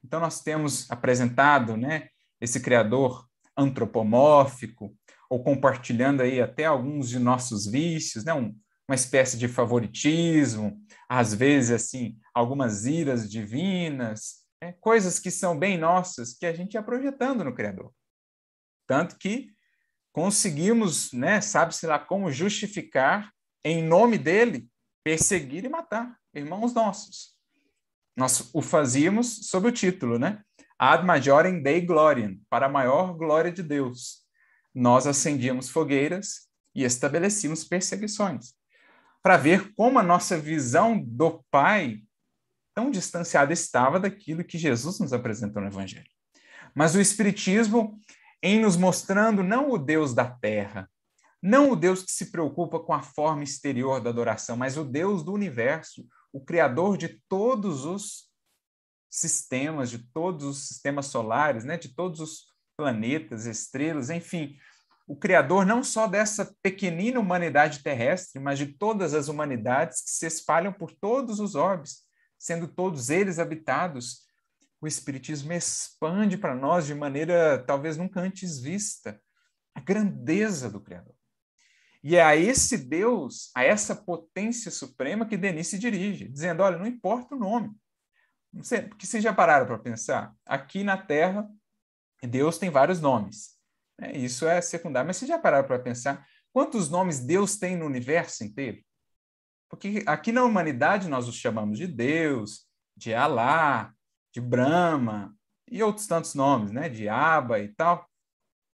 [0.01, 2.07] Então, nós temos apresentado né,
[2.39, 4.97] esse Criador antropomórfico,
[5.30, 8.55] ou compartilhando aí até alguns de nossos vícios, né, um,
[8.88, 15.78] uma espécie de favoritismo, às vezes, assim, algumas iras divinas, né, coisas que são bem
[15.78, 17.93] nossas, que a gente ia projetando no Criador.
[18.88, 19.49] Tanto que
[20.14, 23.30] conseguimos, né, sabe-se lá como justificar,
[23.64, 24.71] em nome dele,
[25.04, 27.36] perseguir e matar irmãos nossos.
[28.16, 30.43] Nós o fazíamos sob o título, né?
[30.78, 34.22] Ad majorem Dei Gloriam, para a maior glória de Deus.
[34.74, 38.54] Nós acendíamos fogueiras e estabelecíamos perseguições,
[39.22, 42.02] para ver como a nossa visão do Pai
[42.74, 46.10] tão distanciada estava daquilo que Jesus nos apresentou no Evangelho.
[46.74, 47.99] Mas o Espiritismo,
[48.41, 50.89] em nos mostrando não o Deus da terra,
[51.42, 55.24] não o Deus que se preocupa com a forma exterior da adoração, mas o Deus
[55.24, 58.30] do universo, o Criador de todos os
[59.10, 61.78] sistemas, de todos os sistemas solares, né?
[61.78, 62.46] de todos os
[62.78, 64.56] planetas, estrelas, enfim,
[65.08, 70.26] o Criador não só dessa pequenina humanidade terrestre, mas de todas as humanidades que se
[70.26, 72.04] espalham por todos os orbes,
[72.39, 74.22] sendo todos eles habitados.
[74.80, 79.22] O Espiritismo expande para nós de maneira talvez nunca antes vista
[79.76, 81.21] a grandeza do Criador.
[82.04, 86.78] E é a esse Deus, a essa potência suprema que Denis se dirige, dizendo: olha,
[86.78, 87.72] não importa o nome.
[88.52, 90.34] Não sei, porque vocês já pararam para pensar?
[90.45, 91.47] Aqui na Terra,
[92.22, 93.58] Deus tem vários nomes.
[93.99, 94.18] Né?
[94.18, 95.08] Isso é secundário.
[95.08, 98.82] Mas vocês já pararam para pensar quantos nomes Deus tem no universo inteiro?
[99.70, 103.93] Porque aqui na humanidade nós os chamamos de Deus, de Alá,
[104.34, 105.34] de Brahma
[105.70, 106.89] e outros tantos nomes, né?
[106.89, 108.06] de Abba e tal.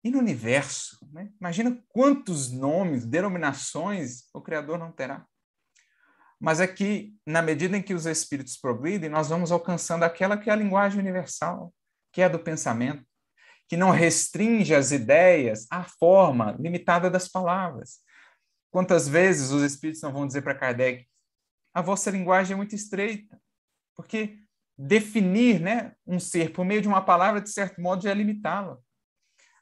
[0.04, 1.32] E no universo, né?
[1.39, 5.26] imagina quantos nomes, denominações o Criador não terá.
[6.39, 10.49] Mas é que, na medida em que os espíritos progridem, nós vamos alcançando aquela que
[10.49, 11.74] é a linguagem universal,
[12.12, 13.06] que é a do pensamento,
[13.70, 17.99] que não restringe as ideias à forma limitada das palavras.
[18.70, 21.08] Quantas vezes os espíritos não vão dizer para Kardec:
[21.74, 23.39] a vossa linguagem é muito estreita,
[23.95, 24.39] porque
[24.78, 28.84] definir né, um ser por meio de uma palavra, de certo modo, já é limitá-lo.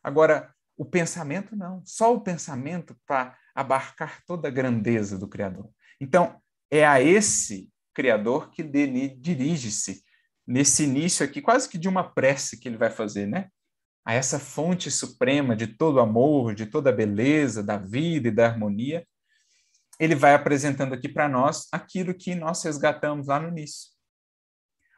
[0.04, 5.70] Agora, o pensamento não, só o pensamento para abarcar toda a grandeza do Criador.
[6.00, 6.42] Então,
[6.72, 10.04] é a esse Criador que Denis dirige-se
[10.48, 13.50] nesse início aqui, quase que de uma prece que ele vai fazer, né?
[14.04, 18.48] A essa fonte suprema de todo amor, de toda a beleza, da vida e da
[18.48, 19.06] harmonia.
[20.00, 23.92] Ele vai apresentando aqui para nós aquilo que nós resgatamos lá no início.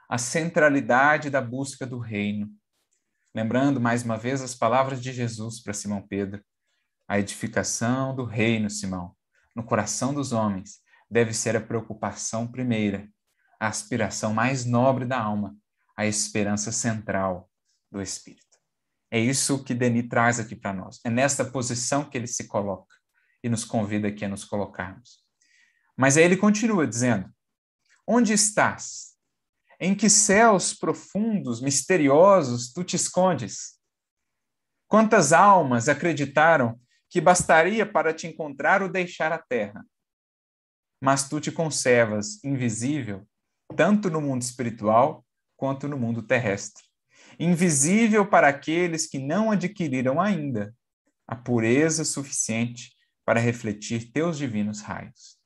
[0.08, 2.50] A centralidade da busca do reino,
[3.36, 6.44] Lembrando mais uma vez as palavras de Jesus para Simão Pedro:
[7.08, 9.16] a edificação do reino, Simão,
[9.56, 13.10] no coração dos homens, deve ser a preocupação primeira,
[13.60, 15.58] a aspiração mais nobre da alma,
[15.98, 17.50] a esperança central
[17.92, 18.44] do espírito.
[19.10, 21.00] É isso que Denis traz aqui para nós.
[21.04, 22.96] É nesta posição que ele se coloca
[23.44, 25.24] e nos convida aqui a nos colocarmos.
[25.98, 27.32] Mas aí ele continua dizendo:
[28.08, 29.13] Onde estás?
[29.86, 33.78] Em que céus profundos, misteriosos, tu te escondes?
[34.88, 36.80] Quantas almas acreditaram
[37.10, 39.86] que bastaria para te encontrar ou deixar a terra?
[41.02, 43.28] Mas tu te conservas invisível,
[43.76, 45.26] tanto no mundo espiritual
[45.58, 46.86] quanto no mundo terrestre.
[47.38, 50.74] Invisível para aqueles que não adquiriram ainda
[51.28, 55.43] a pureza suficiente para refletir teus divinos raios.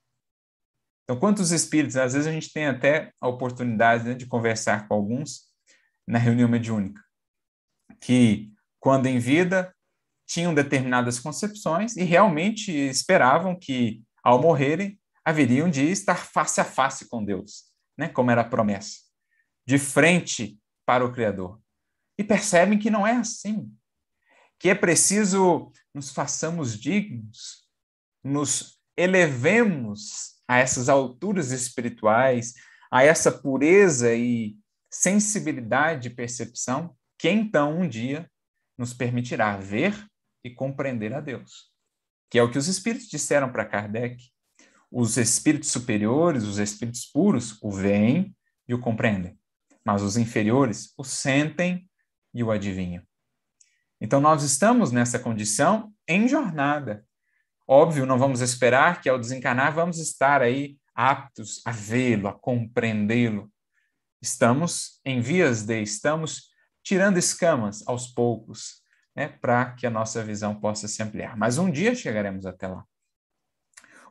[1.08, 4.94] Então, quantos espíritos, às vezes a gente tem até a oportunidade né, de conversar com
[4.94, 5.44] alguns
[6.06, 7.02] na reunião mediúnica,
[8.02, 9.74] que quando em vida
[10.28, 17.08] tinham determinadas concepções e realmente esperavam que, ao morrerem, haveriam de estar face a face
[17.08, 18.98] com Deus, né, como era a promessa,
[19.66, 21.62] de frente para o Criador.
[22.18, 23.74] E percebem que não é assim,
[24.60, 27.66] que é preciso nos façamos dignos,
[28.22, 32.54] nos elevemos a essas alturas espirituais,
[32.90, 34.56] a essa pureza e
[34.90, 38.30] sensibilidade de percepção, que então um dia
[38.78, 39.94] nos permitirá ver
[40.44, 41.72] e compreender a Deus.
[42.30, 44.24] Que é o que os espíritos disseram para Kardec.
[44.90, 48.36] Os espíritos superiores, os espíritos puros, o veem
[48.68, 49.38] e o compreendem,
[49.84, 51.90] mas os inferiores o sentem
[52.34, 53.04] e o adivinham.
[54.00, 57.06] Então, nós estamos nessa condição em jornada,
[57.68, 63.52] Óbvio, não vamos esperar que ao desencarnar vamos estar aí aptos a vê-lo, a compreendê-lo.
[64.22, 66.48] Estamos em vias de, estamos
[66.82, 68.82] tirando escamas aos poucos,
[69.14, 71.36] né, para que a nossa visão possa se ampliar.
[71.36, 72.86] Mas um dia chegaremos até lá.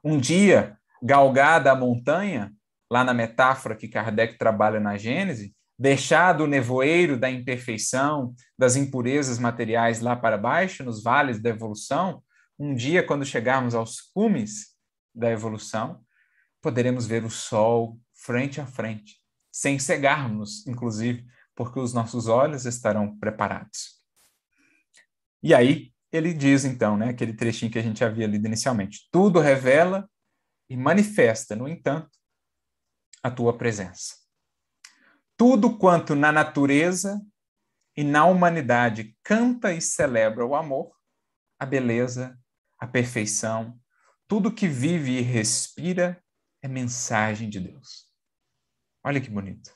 [0.05, 2.53] Um dia, galgada a montanha,
[2.91, 9.39] lá na metáfora que Kardec trabalha na Gênese, deixar do nevoeiro da imperfeição, das impurezas
[9.39, 12.23] materiais lá para baixo, nos vales da evolução,
[12.59, 14.75] um dia, quando chegarmos aos cumes
[15.15, 16.05] da evolução,
[16.63, 19.21] poderemos ver o sol frente a frente,
[19.53, 24.03] sem cegarmos, inclusive, porque os nossos olhos estarão preparados.
[25.43, 29.41] E aí, ele diz então, né, aquele trechinho que a gente havia lido inicialmente: tudo
[29.41, 30.09] revela
[30.69, 32.11] e manifesta, no entanto,
[33.23, 34.15] a tua presença.
[35.37, 37.21] Tudo quanto na natureza
[37.97, 40.95] e na humanidade canta e celebra o amor,
[41.59, 42.39] a beleza,
[42.79, 43.79] a perfeição,
[44.29, 46.23] tudo que vive e respira
[46.63, 48.07] é mensagem de Deus.
[49.05, 49.71] Olha que bonito.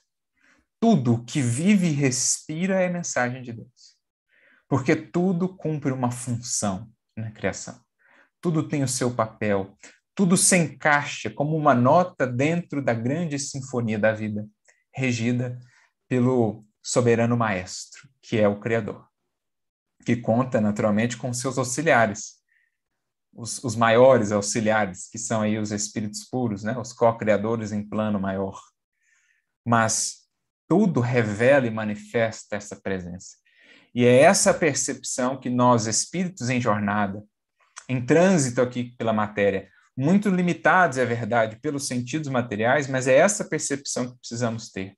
[0.80, 3.96] Tudo que vive e respira é mensagem de Deus.
[4.68, 7.80] Porque tudo cumpre uma função na criação.
[8.40, 9.76] Tudo tem o seu papel,
[10.14, 14.46] tudo se encaixa como uma nota dentro da grande sinfonia da vida,
[14.94, 15.58] regida
[16.08, 19.06] pelo soberano maestro, que é o Criador,
[20.04, 22.39] que conta naturalmente com seus auxiliares,
[23.32, 26.76] os, os maiores auxiliares, que são aí os espíritos puros, né?
[26.78, 28.60] os co-criadores em plano maior.
[29.64, 30.20] Mas
[30.68, 33.36] tudo revela e manifesta essa presença.
[33.94, 37.22] E é essa percepção que nós, espíritos em jornada,
[37.88, 43.44] em trânsito aqui pela matéria, muito limitados, é verdade, pelos sentidos materiais, mas é essa
[43.44, 44.96] percepção que precisamos ter.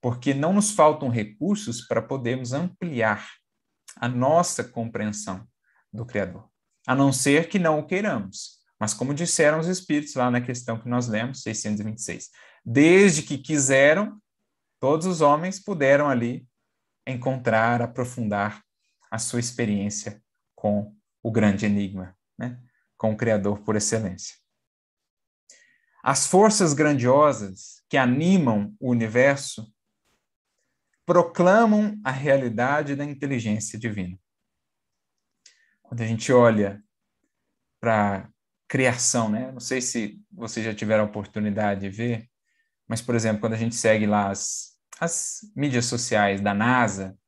[0.00, 3.28] Porque não nos faltam recursos para podermos ampliar
[3.96, 5.46] a nossa compreensão
[5.92, 6.48] do Criador,
[6.90, 8.58] a não ser que não o queiramos.
[8.78, 12.30] Mas, como disseram os Espíritos lá na questão que nós lemos, 626,
[12.64, 14.18] desde que quiseram,
[14.80, 16.46] todos os homens puderam ali
[17.06, 18.62] encontrar, aprofundar
[19.10, 20.22] a sua experiência
[20.54, 22.16] com o grande enigma.
[22.38, 22.58] Né?
[23.00, 24.36] com o Criador por excelência.
[26.04, 29.72] As forças grandiosas que animam o universo
[31.06, 34.18] proclamam a realidade da inteligência divina.
[35.90, 36.80] Quando a gente olha
[37.80, 38.30] para
[38.68, 39.50] criação, né?
[39.50, 42.28] Não sei se vocês já tiveram a oportunidade de ver,
[42.86, 47.18] mas, por exemplo, quando a gente segue lá as, as mídias sociais da NASA,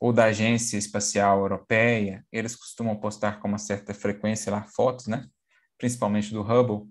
[0.00, 5.26] ou da Agência Espacial Europeia, eles costumam postar com uma certa frequência lá fotos, né?
[5.76, 6.90] principalmente do Hubble.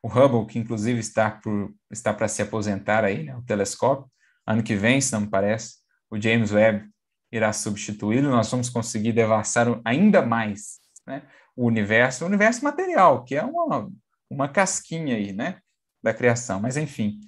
[0.00, 3.36] O Hubble, que inclusive está por está para se aposentar aí, né?
[3.36, 4.08] o telescópio,
[4.46, 6.88] ano que vem, se não me parece, o James Webb
[7.32, 11.22] irá substituí-lo, nós vamos conseguir devassar ainda mais né?
[11.56, 13.90] o universo, o universo material, que é uma,
[14.30, 15.58] uma casquinha aí, né?
[16.02, 16.60] da criação.
[16.60, 17.20] Mas, enfim,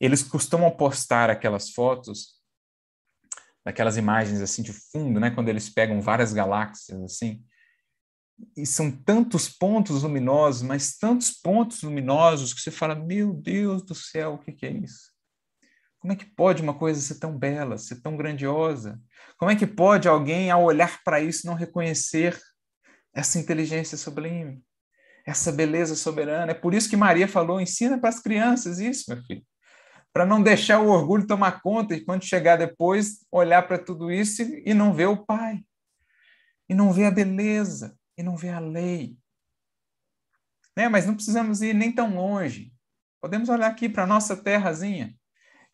[0.00, 2.40] eles costumam postar aquelas fotos
[3.64, 7.44] daquelas imagens assim de fundo, né, quando eles pegam várias galáxias assim.
[8.56, 13.94] E são tantos pontos luminosos, mas tantos pontos luminosos que você fala: "Meu Deus do
[13.94, 15.09] céu, o que que é isso?"
[16.00, 19.00] Como é que pode uma coisa ser tão bela, ser tão grandiosa?
[19.38, 22.38] Como é que pode alguém, ao olhar para isso, não reconhecer
[23.14, 24.62] essa inteligência sublime,
[25.26, 26.52] essa beleza soberana?
[26.52, 29.44] É por isso que Maria falou: ensina para as crianças isso, meu filho
[30.12, 34.42] para não deixar o orgulho tomar conta e quando chegar depois olhar para tudo isso
[34.42, 35.64] e não ver o Pai,
[36.68, 39.16] e não ver a beleza, e não ver a lei.
[40.76, 40.88] Né?
[40.88, 42.72] Mas não precisamos ir nem tão longe.
[43.20, 45.14] Podemos olhar aqui para a nossa terrazinha,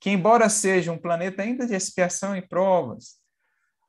[0.07, 3.17] que embora seja um planeta ainda de expiação e provas,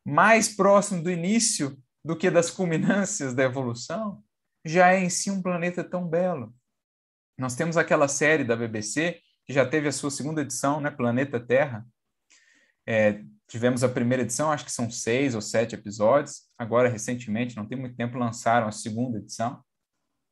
[0.04, 4.24] mais próximo do início do que das culminâncias da evolução,
[4.66, 6.56] já é em si um planeta tão belo.
[7.38, 11.40] Nós temos aquela série da BBC que já teve a sua segunda edição, né, Planeta
[11.40, 11.86] Terra.
[12.84, 16.48] É, tivemos a primeira edição, acho que são seis ou sete episódios.
[16.58, 19.64] Agora, recentemente, não tem muito tempo, lançaram a segunda edição,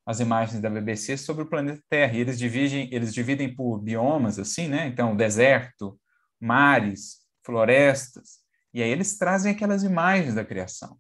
[0.06, 2.14] as imagens da BBC sobre o planeta Terra.
[2.14, 4.88] E eles dividem, eles dividem por biomas, assim, né?
[4.88, 6.00] Então, deserto,
[6.40, 8.40] mares, florestas.
[8.74, 11.00] E aí eles trazem aquelas imagens da criação,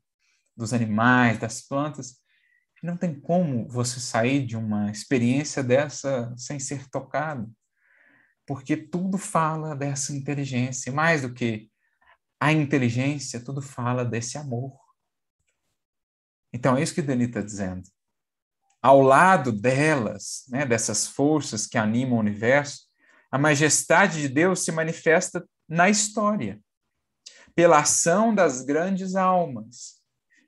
[0.55, 2.15] dos animais, das plantas.
[2.81, 7.53] E não tem como você sair de uma experiência dessa sem ser tocado
[8.45, 11.69] porque tudo fala dessa inteligência, mais do que
[12.39, 14.77] a inteligência, tudo fala desse amor.
[16.53, 17.83] Então é isso que Denis está dizendo.
[18.85, 22.81] Ao lado delas, né, dessas forças que animam o universo,
[23.31, 26.61] a majestade de Deus se manifesta na história,
[27.55, 29.99] pela ação das grandes almas,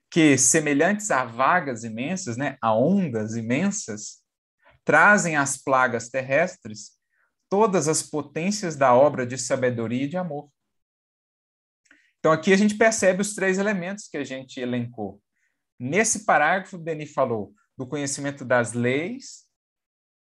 [0.08, 4.22] que, semelhantes a vagas imensas, né, a ondas imensas,
[4.84, 6.92] trazem as plagas terrestres
[7.48, 10.48] todas as potências da obra de sabedoria e de amor.
[12.20, 15.20] Então, aqui a gente percebe os três elementos que a gente elencou.
[15.76, 19.44] Nesse parágrafo, Denis falou do conhecimento das leis,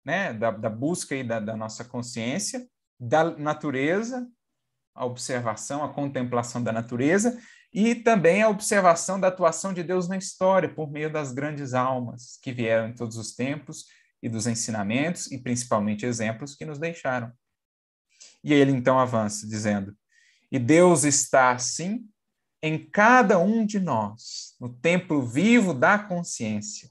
[0.05, 2.69] né, da, da busca aí da, da nossa consciência,
[2.99, 4.29] da natureza,
[4.93, 7.41] a observação, a contemplação da natureza
[7.73, 12.37] e também a observação da atuação de Deus na história por meio das grandes almas
[12.41, 13.85] que vieram em todos os tempos
[14.21, 17.31] e dos ensinamentos e principalmente exemplos que nos deixaram.
[18.43, 19.97] E ele então avança dizendo:
[20.51, 22.07] E Deus está assim
[22.61, 26.89] em cada um de nós, no templo vivo da consciência.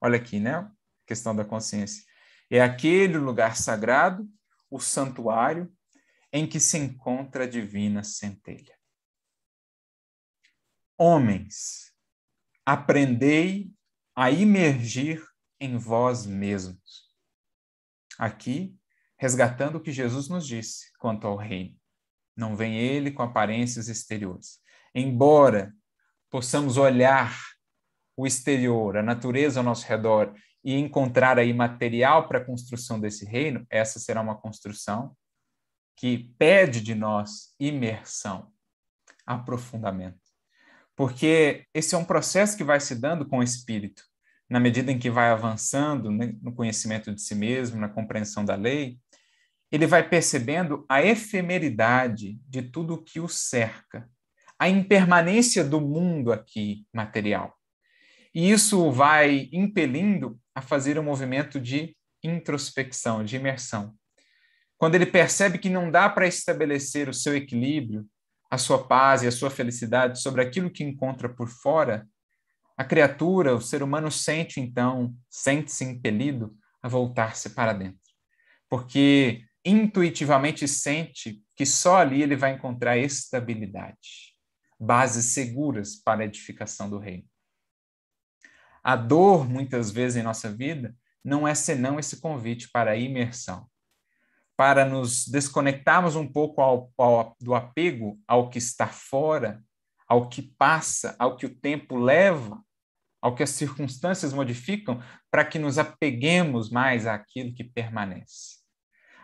[0.00, 0.70] Olha aqui, né?
[1.06, 2.04] Questão da consciência.
[2.50, 4.28] É aquele lugar sagrado,
[4.70, 5.72] o santuário,
[6.32, 8.76] em que se encontra a divina centelha.
[10.96, 11.92] Homens,
[12.66, 13.72] aprendei
[14.14, 15.24] a imergir
[15.60, 17.08] em vós mesmos.
[18.18, 18.76] Aqui,
[19.16, 21.78] resgatando o que Jesus nos disse quanto ao reino.
[22.36, 24.60] Não vem ele com aparências exteriores.
[24.94, 25.74] Embora
[26.30, 27.36] possamos olhar
[28.18, 33.24] o exterior, a natureza ao nosso redor e encontrar aí material para a construção desse
[33.24, 35.16] reino, essa será uma construção
[35.96, 38.50] que pede de nós imersão,
[39.24, 40.18] aprofundamento.
[40.96, 44.02] Porque esse é um processo que vai se dando com o espírito.
[44.50, 48.56] Na medida em que vai avançando né, no conhecimento de si mesmo, na compreensão da
[48.56, 48.98] lei,
[49.70, 54.10] ele vai percebendo a efemeridade de tudo o que o cerca,
[54.58, 57.57] a impermanência do mundo aqui material.
[58.34, 63.94] E isso vai impelindo a fazer um movimento de introspecção, de imersão.
[64.76, 68.06] Quando ele percebe que não dá para estabelecer o seu equilíbrio,
[68.50, 72.06] a sua paz e a sua felicidade sobre aquilo que encontra por fora,
[72.76, 77.98] a criatura, o ser humano sente então, sente-se impelido a voltar-se para dentro.
[78.70, 84.32] Porque intuitivamente sente que só ali ele vai encontrar estabilidade,
[84.78, 87.24] bases seguras para a edificação do reino.
[88.88, 93.68] A dor, muitas vezes em nossa vida, não é senão esse convite para a imersão,
[94.56, 99.62] para nos desconectarmos um pouco ao, ao, do apego ao que está fora,
[100.08, 102.64] ao que passa, ao que o tempo leva,
[103.20, 108.56] ao que as circunstâncias modificam, para que nos apeguemos mais àquilo que permanece,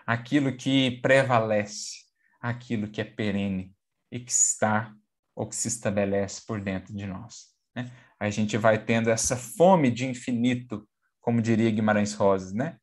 [0.06, 2.04] aquilo que prevalece,
[2.38, 3.74] aquilo que é perene
[4.12, 4.94] e que está
[5.34, 7.46] ou que se estabelece por dentro de nós.
[7.74, 7.90] Né?
[8.20, 10.86] A gente vai tendo essa fome de infinito,
[11.20, 12.76] como diria Guimarães Rosas, né?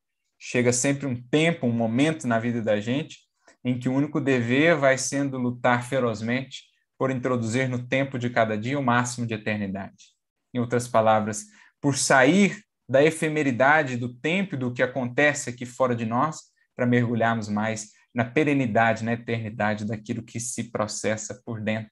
[0.44, 3.20] chega sempre um tempo, um momento na vida da gente
[3.64, 6.64] em que o único dever vai sendo lutar ferozmente
[6.98, 10.16] por introduzir no tempo de cada dia o máximo de eternidade.
[10.52, 11.46] Em outras palavras,
[11.80, 12.60] por sair
[12.90, 16.40] da efemeridade do tempo e do que acontece aqui fora de nós,
[16.76, 21.92] para mergulharmos mais na perenidade, na eternidade daquilo que se processa por dentro,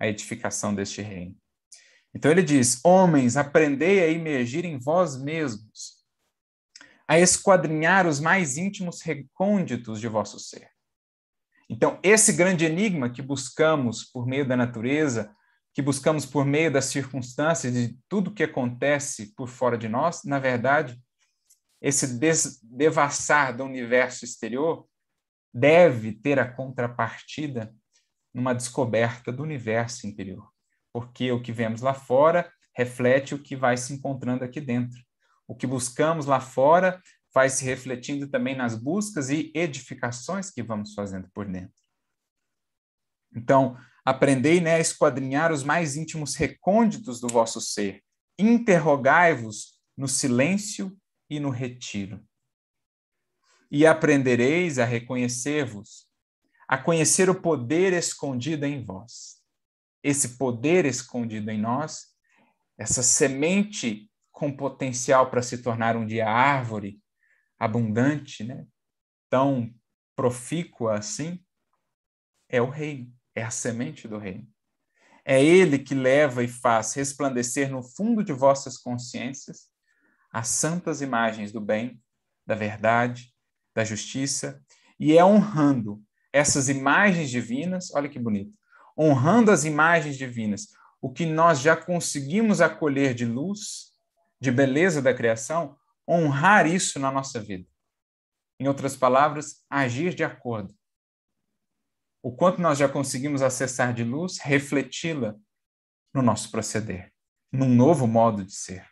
[0.00, 1.41] a edificação deste reino.
[2.14, 6.02] Então ele diz: Homens, aprendei a emergir em vós mesmos
[7.06, 10.70] a esquadrinhar os mais íntimos recônditos de vosso ser.
[11.68, 15.34] Então, esse grande enigma que buscamos por meio da natureza,
[15.74, 20.38] que buscamos por meio das circunstâncias, de tudo que acontece por fora de nós, na
[20.38, 21.00] verdade,
[21.80, 22.18] esse
[22.62, 24.86] devassar do universo exterior
[25.52, 27.74] deve ter a contrapartida
[28.32, 30.51] numa descoberta do universo interior.
[30.92, 35.00] Porque o que vemos lá fora reflete o que vai se encontrando aqui dentro.
[35.46, 37.00] O que buscamos lá fora
[37.34, 41.82] vai se refletindo também nas buscas e edificações que vamos fazendo por dentro.
[43.34, 48.02] Então, aprendei né, a esquadrinhar os mais íntimos recônditos do vosso ser.
[48.38, 50.96] Interrogai-vos no silêncio
[51.30, 52.22] e no retiro.
[53.70, 56.06] E aprendereis a reconhecer-vos,
[56.68, 59.41] a conhecer o poder escondido em vós.
[60.02, 62.06] Esse poder escondido em nós,
[62.76, 67.00] essa semente com potencial para se tornar um dia árvore
[67.58, 68.66] abundante, né?
[69.30, 69.72] tão
[70.16, 71.42] profícua assim,
[72.48, 74.46] é o reino, é a semente do reino.
[75.24, 79.68] É ele que leva e faz resplandecer no fundo de vossas consciências
[80.32, 82.02] as santas imagens do bem,
[82.46, 83.32] da verdade,
[83.74, 84.62] da justiça,
[84.98, 88.52] e é honrando essas imagens divinas, olha que bonito,
[88.96, 90.68] honrando as imagens divinas,
[91.00, 93.92] o que nós já conseguimos acolher de luz,
[94.40, 95.76] de beleza da criação,
[96.08, 97.68] honrar isso na nossa vida.
[98.60, 100.74] Em outras palavras, agir de acordo.
[102.22, 105.34] O quanto nós já conseguimos acessar de luz, refleti-la
[106.14, 107.12] no nosso proceder,
[107.50, 108.86] num novo modo de ser.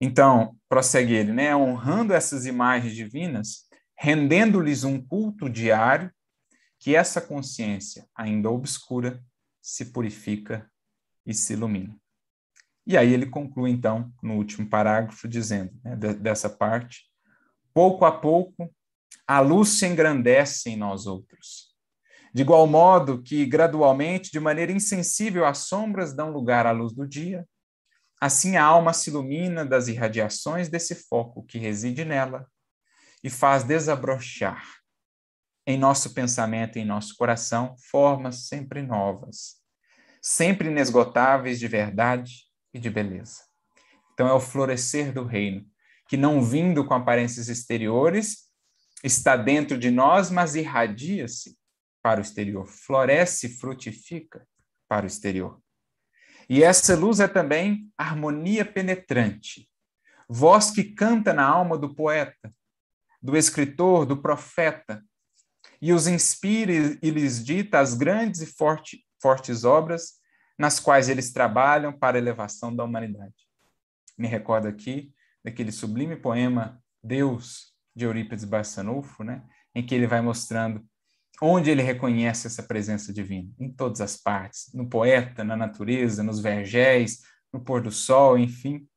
[0.00, 1.54] Então, prossegue ele, né?
[1.54, 6.12] Honrando essas imagens divinas, rendendo-lhes um culto diário,
[6.84, 9.24] que essa consciência, ainda obscura,
[9.58, 10.70] se purifica
[11.24, 11.98] e se ilumina.
[12.86, 17.04] E aí ele conclui, então, no último parágrafo, dizendo, né, dessa parte,
[17.72, 18.70] pouco a pouco,
[19.26, 21.74] a luz se engrandece em nós outros.
[22.34, 27.08] De igual modo que, gradualmente, de maneira insensível, as sombras dão lugar à luz do
[27.08, 27.48] dia,
[28.20, 32.46] assim a alma se ilumina das irradiações desse foco que reside nela
[33.22, 34.83] e faz desabrochar
[35.66, 39.56] em nosso pensamento e em nosso coração formas sempre novas,
[40.20, 43.42] sempre inesgotáveis de verdade e de beleza.
[44.12, 45.66] Então é o florescer do reino,
[46.08, 48.44] que não vindo com aparências exteriores,
[49.02, 51.56] está dentro de nós, mas irradia-se
[52.02, 54.46] para o exterior, floresce, frutifica
[54.88, 55.60] para o exterior.
[56.48, 59.68] E essa luz é também harmonia penetrante,
[60.28, 62.52] voz que canta na alma do poeta,
[63.22, 65.02] do escritor, do profeta,
[65.84, 66.72] e os inspira
[67.02, 70.14] e lhes dita as grandes e forte, fortes obras
[70.58, 73.34] nas quais eles trabalham para a elevação da humanidade.
[74.16, 75.12] Me recordo aqui
[75.44, 80.82] daquele sublime poema Deus, de Eurípides Barçanufo, né, em que ele vai mostrando
[81.42, 86.40] onde ele reconhece essa presença divina, em todas as partes, no poeta, na natureza, nos
[86.40, 87.20] vergéis,
[87.52, 88.88] no pôr do sol, enfim.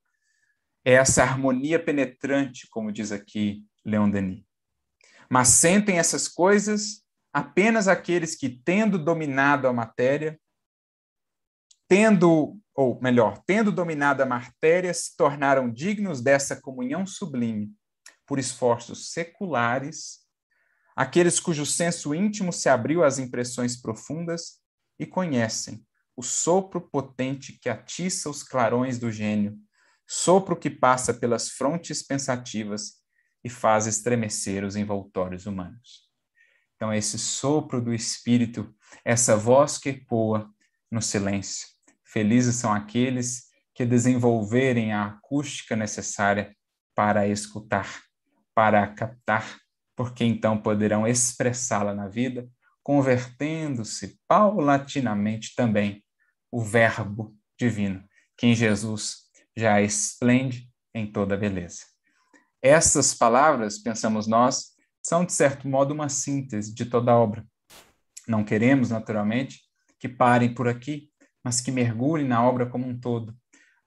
[0.86, 4.47] É essa harmonia penetrante, como diz aqui Leon Denis.
[5.30, 7.04] Mas sentem essas coisas
[7.34, 10.40] apenas aqueles que, tendo dominado a matéria,
[11.88, 17.72] tendo, ou melhor, tendo dominado a matéria, se tornaram dignos dessa comunhão sublime
[18.26, 20.20] por esforços seculares,
[20.96, 24.60] aqueles cujo senso íntimo se abriu às impressões profundas
[25.00, 29.56] e conhecem o sopro potente que atiça os clarões do gênio,
[30.08, 32.97] sopro que passa pelas frontes pensativas
[33.48, 36.06] e faz estremecer os envoltórios humanos.
[36.76, 38.76] Então, esse sopro do Espírito,
[39.06, 40.54] essa voz que ecoa
[40.92, 41.66] no silêncio,
[42.04, 43.44] Felizes são aqueles
[43.74, 46.54] que desenvolverem a acústica necessária
[46.94, 48.02] para escutar,
[48.54, 49.58] para captar,
[49.96, 52.50] porque então poderão expressá-la na vida,
[52.84, 56.04] convertendo-se paulatinamente também
[56.52, 58.04] o Verbo divino,
[58.38, 61.97] que em Jesus já esplende em toda beleza.
[62.62, 67.46] Essas palavras, pensamos nós, são de certo modo uma síntese de toda a obra.
[68.28, 69.62] Não queremos, naturalmente,
[70.00, 71.10] que parem por aqui,
[71.44, 73.36] mas que mergulhe na obra como um todo.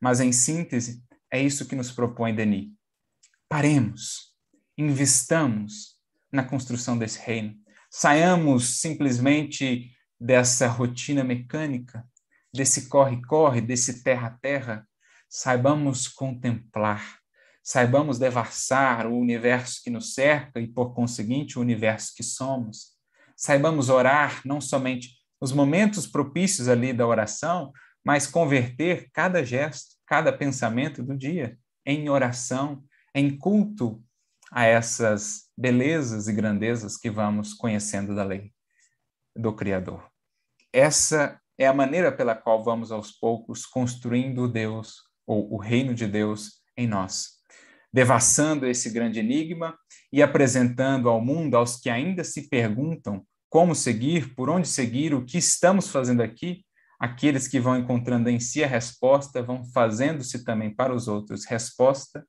[0.00, 2.68] Mas, em síntese, é isso que nos propõe Denis.
[3.48, 4.34] Paremos,
[4.78, 5.98] investamos
[6.32, 7.54] na construção desse reino.
[7.90, 12.06] Saiamos simplesmente dessa rotina mecânica,
[12.54, 14.88] desse corre-corre, desse terra-terra.
[15.28, 17.19] Saibamos contemplar,
[17.62, 22.96] saibamos devassar o universo que nos cerca e, por conseguinte, o universo que somos.
[23.36, 27.72] Saibamos orar não somente os momentos propícios ali da oração,
[28.04, 32.82] mas converter cada gesto, cada pensamento do dia em oração,
[33.14, 34.02] em culto
[34.50, 38.52] a essas belezas e grandezas que vamos conhecendo da lei
[39.36, 40.10] do Criador.
[40.72, 46.06] Essa é a maneira pela qual vamos aos poucos construindo Deus ou o reino de
[46.06, 47.39] Deus em nós,
[47.92, 49.76] devassando esse grande enigma
[50.12, 55.24] e apresentando ao mundo, aos que ainda se perguntam como seguir, por onde seguir, o
[55.24, 56.64] que estamos fazendo aqui,
[57.00, 62.24] aqueles que vão encontrando em si a resposta vão fazendo-se também para os outros resposta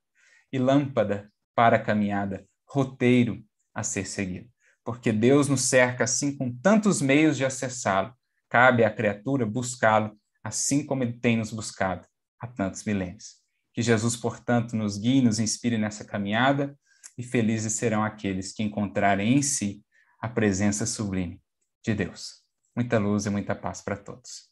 [0.52, 3.44] e lâmpada para a caminhada, roteiro
[3.74, 4.48] a ser seguido.
[4.84, 8.12] Porque Deus nos cerca assim com tantos meios de acessá-lo.
[8.48, 12.06] Cabe à criatura buscá-lo, assim como ele tem nos buscado
[12.40, 13.41] há tantos milênios.
[13.72, 16.78] Que Jesus, portanto, nos guie, nos inspire nessa caminhada
[17.16, 19.84] e felizes serão aqueles que encontrarem em si
[20.20, 21.40] a presença sublime
[21.84, 22.42] de Deus.
[22.76, 24.51] Muita luz e muita paz para todos.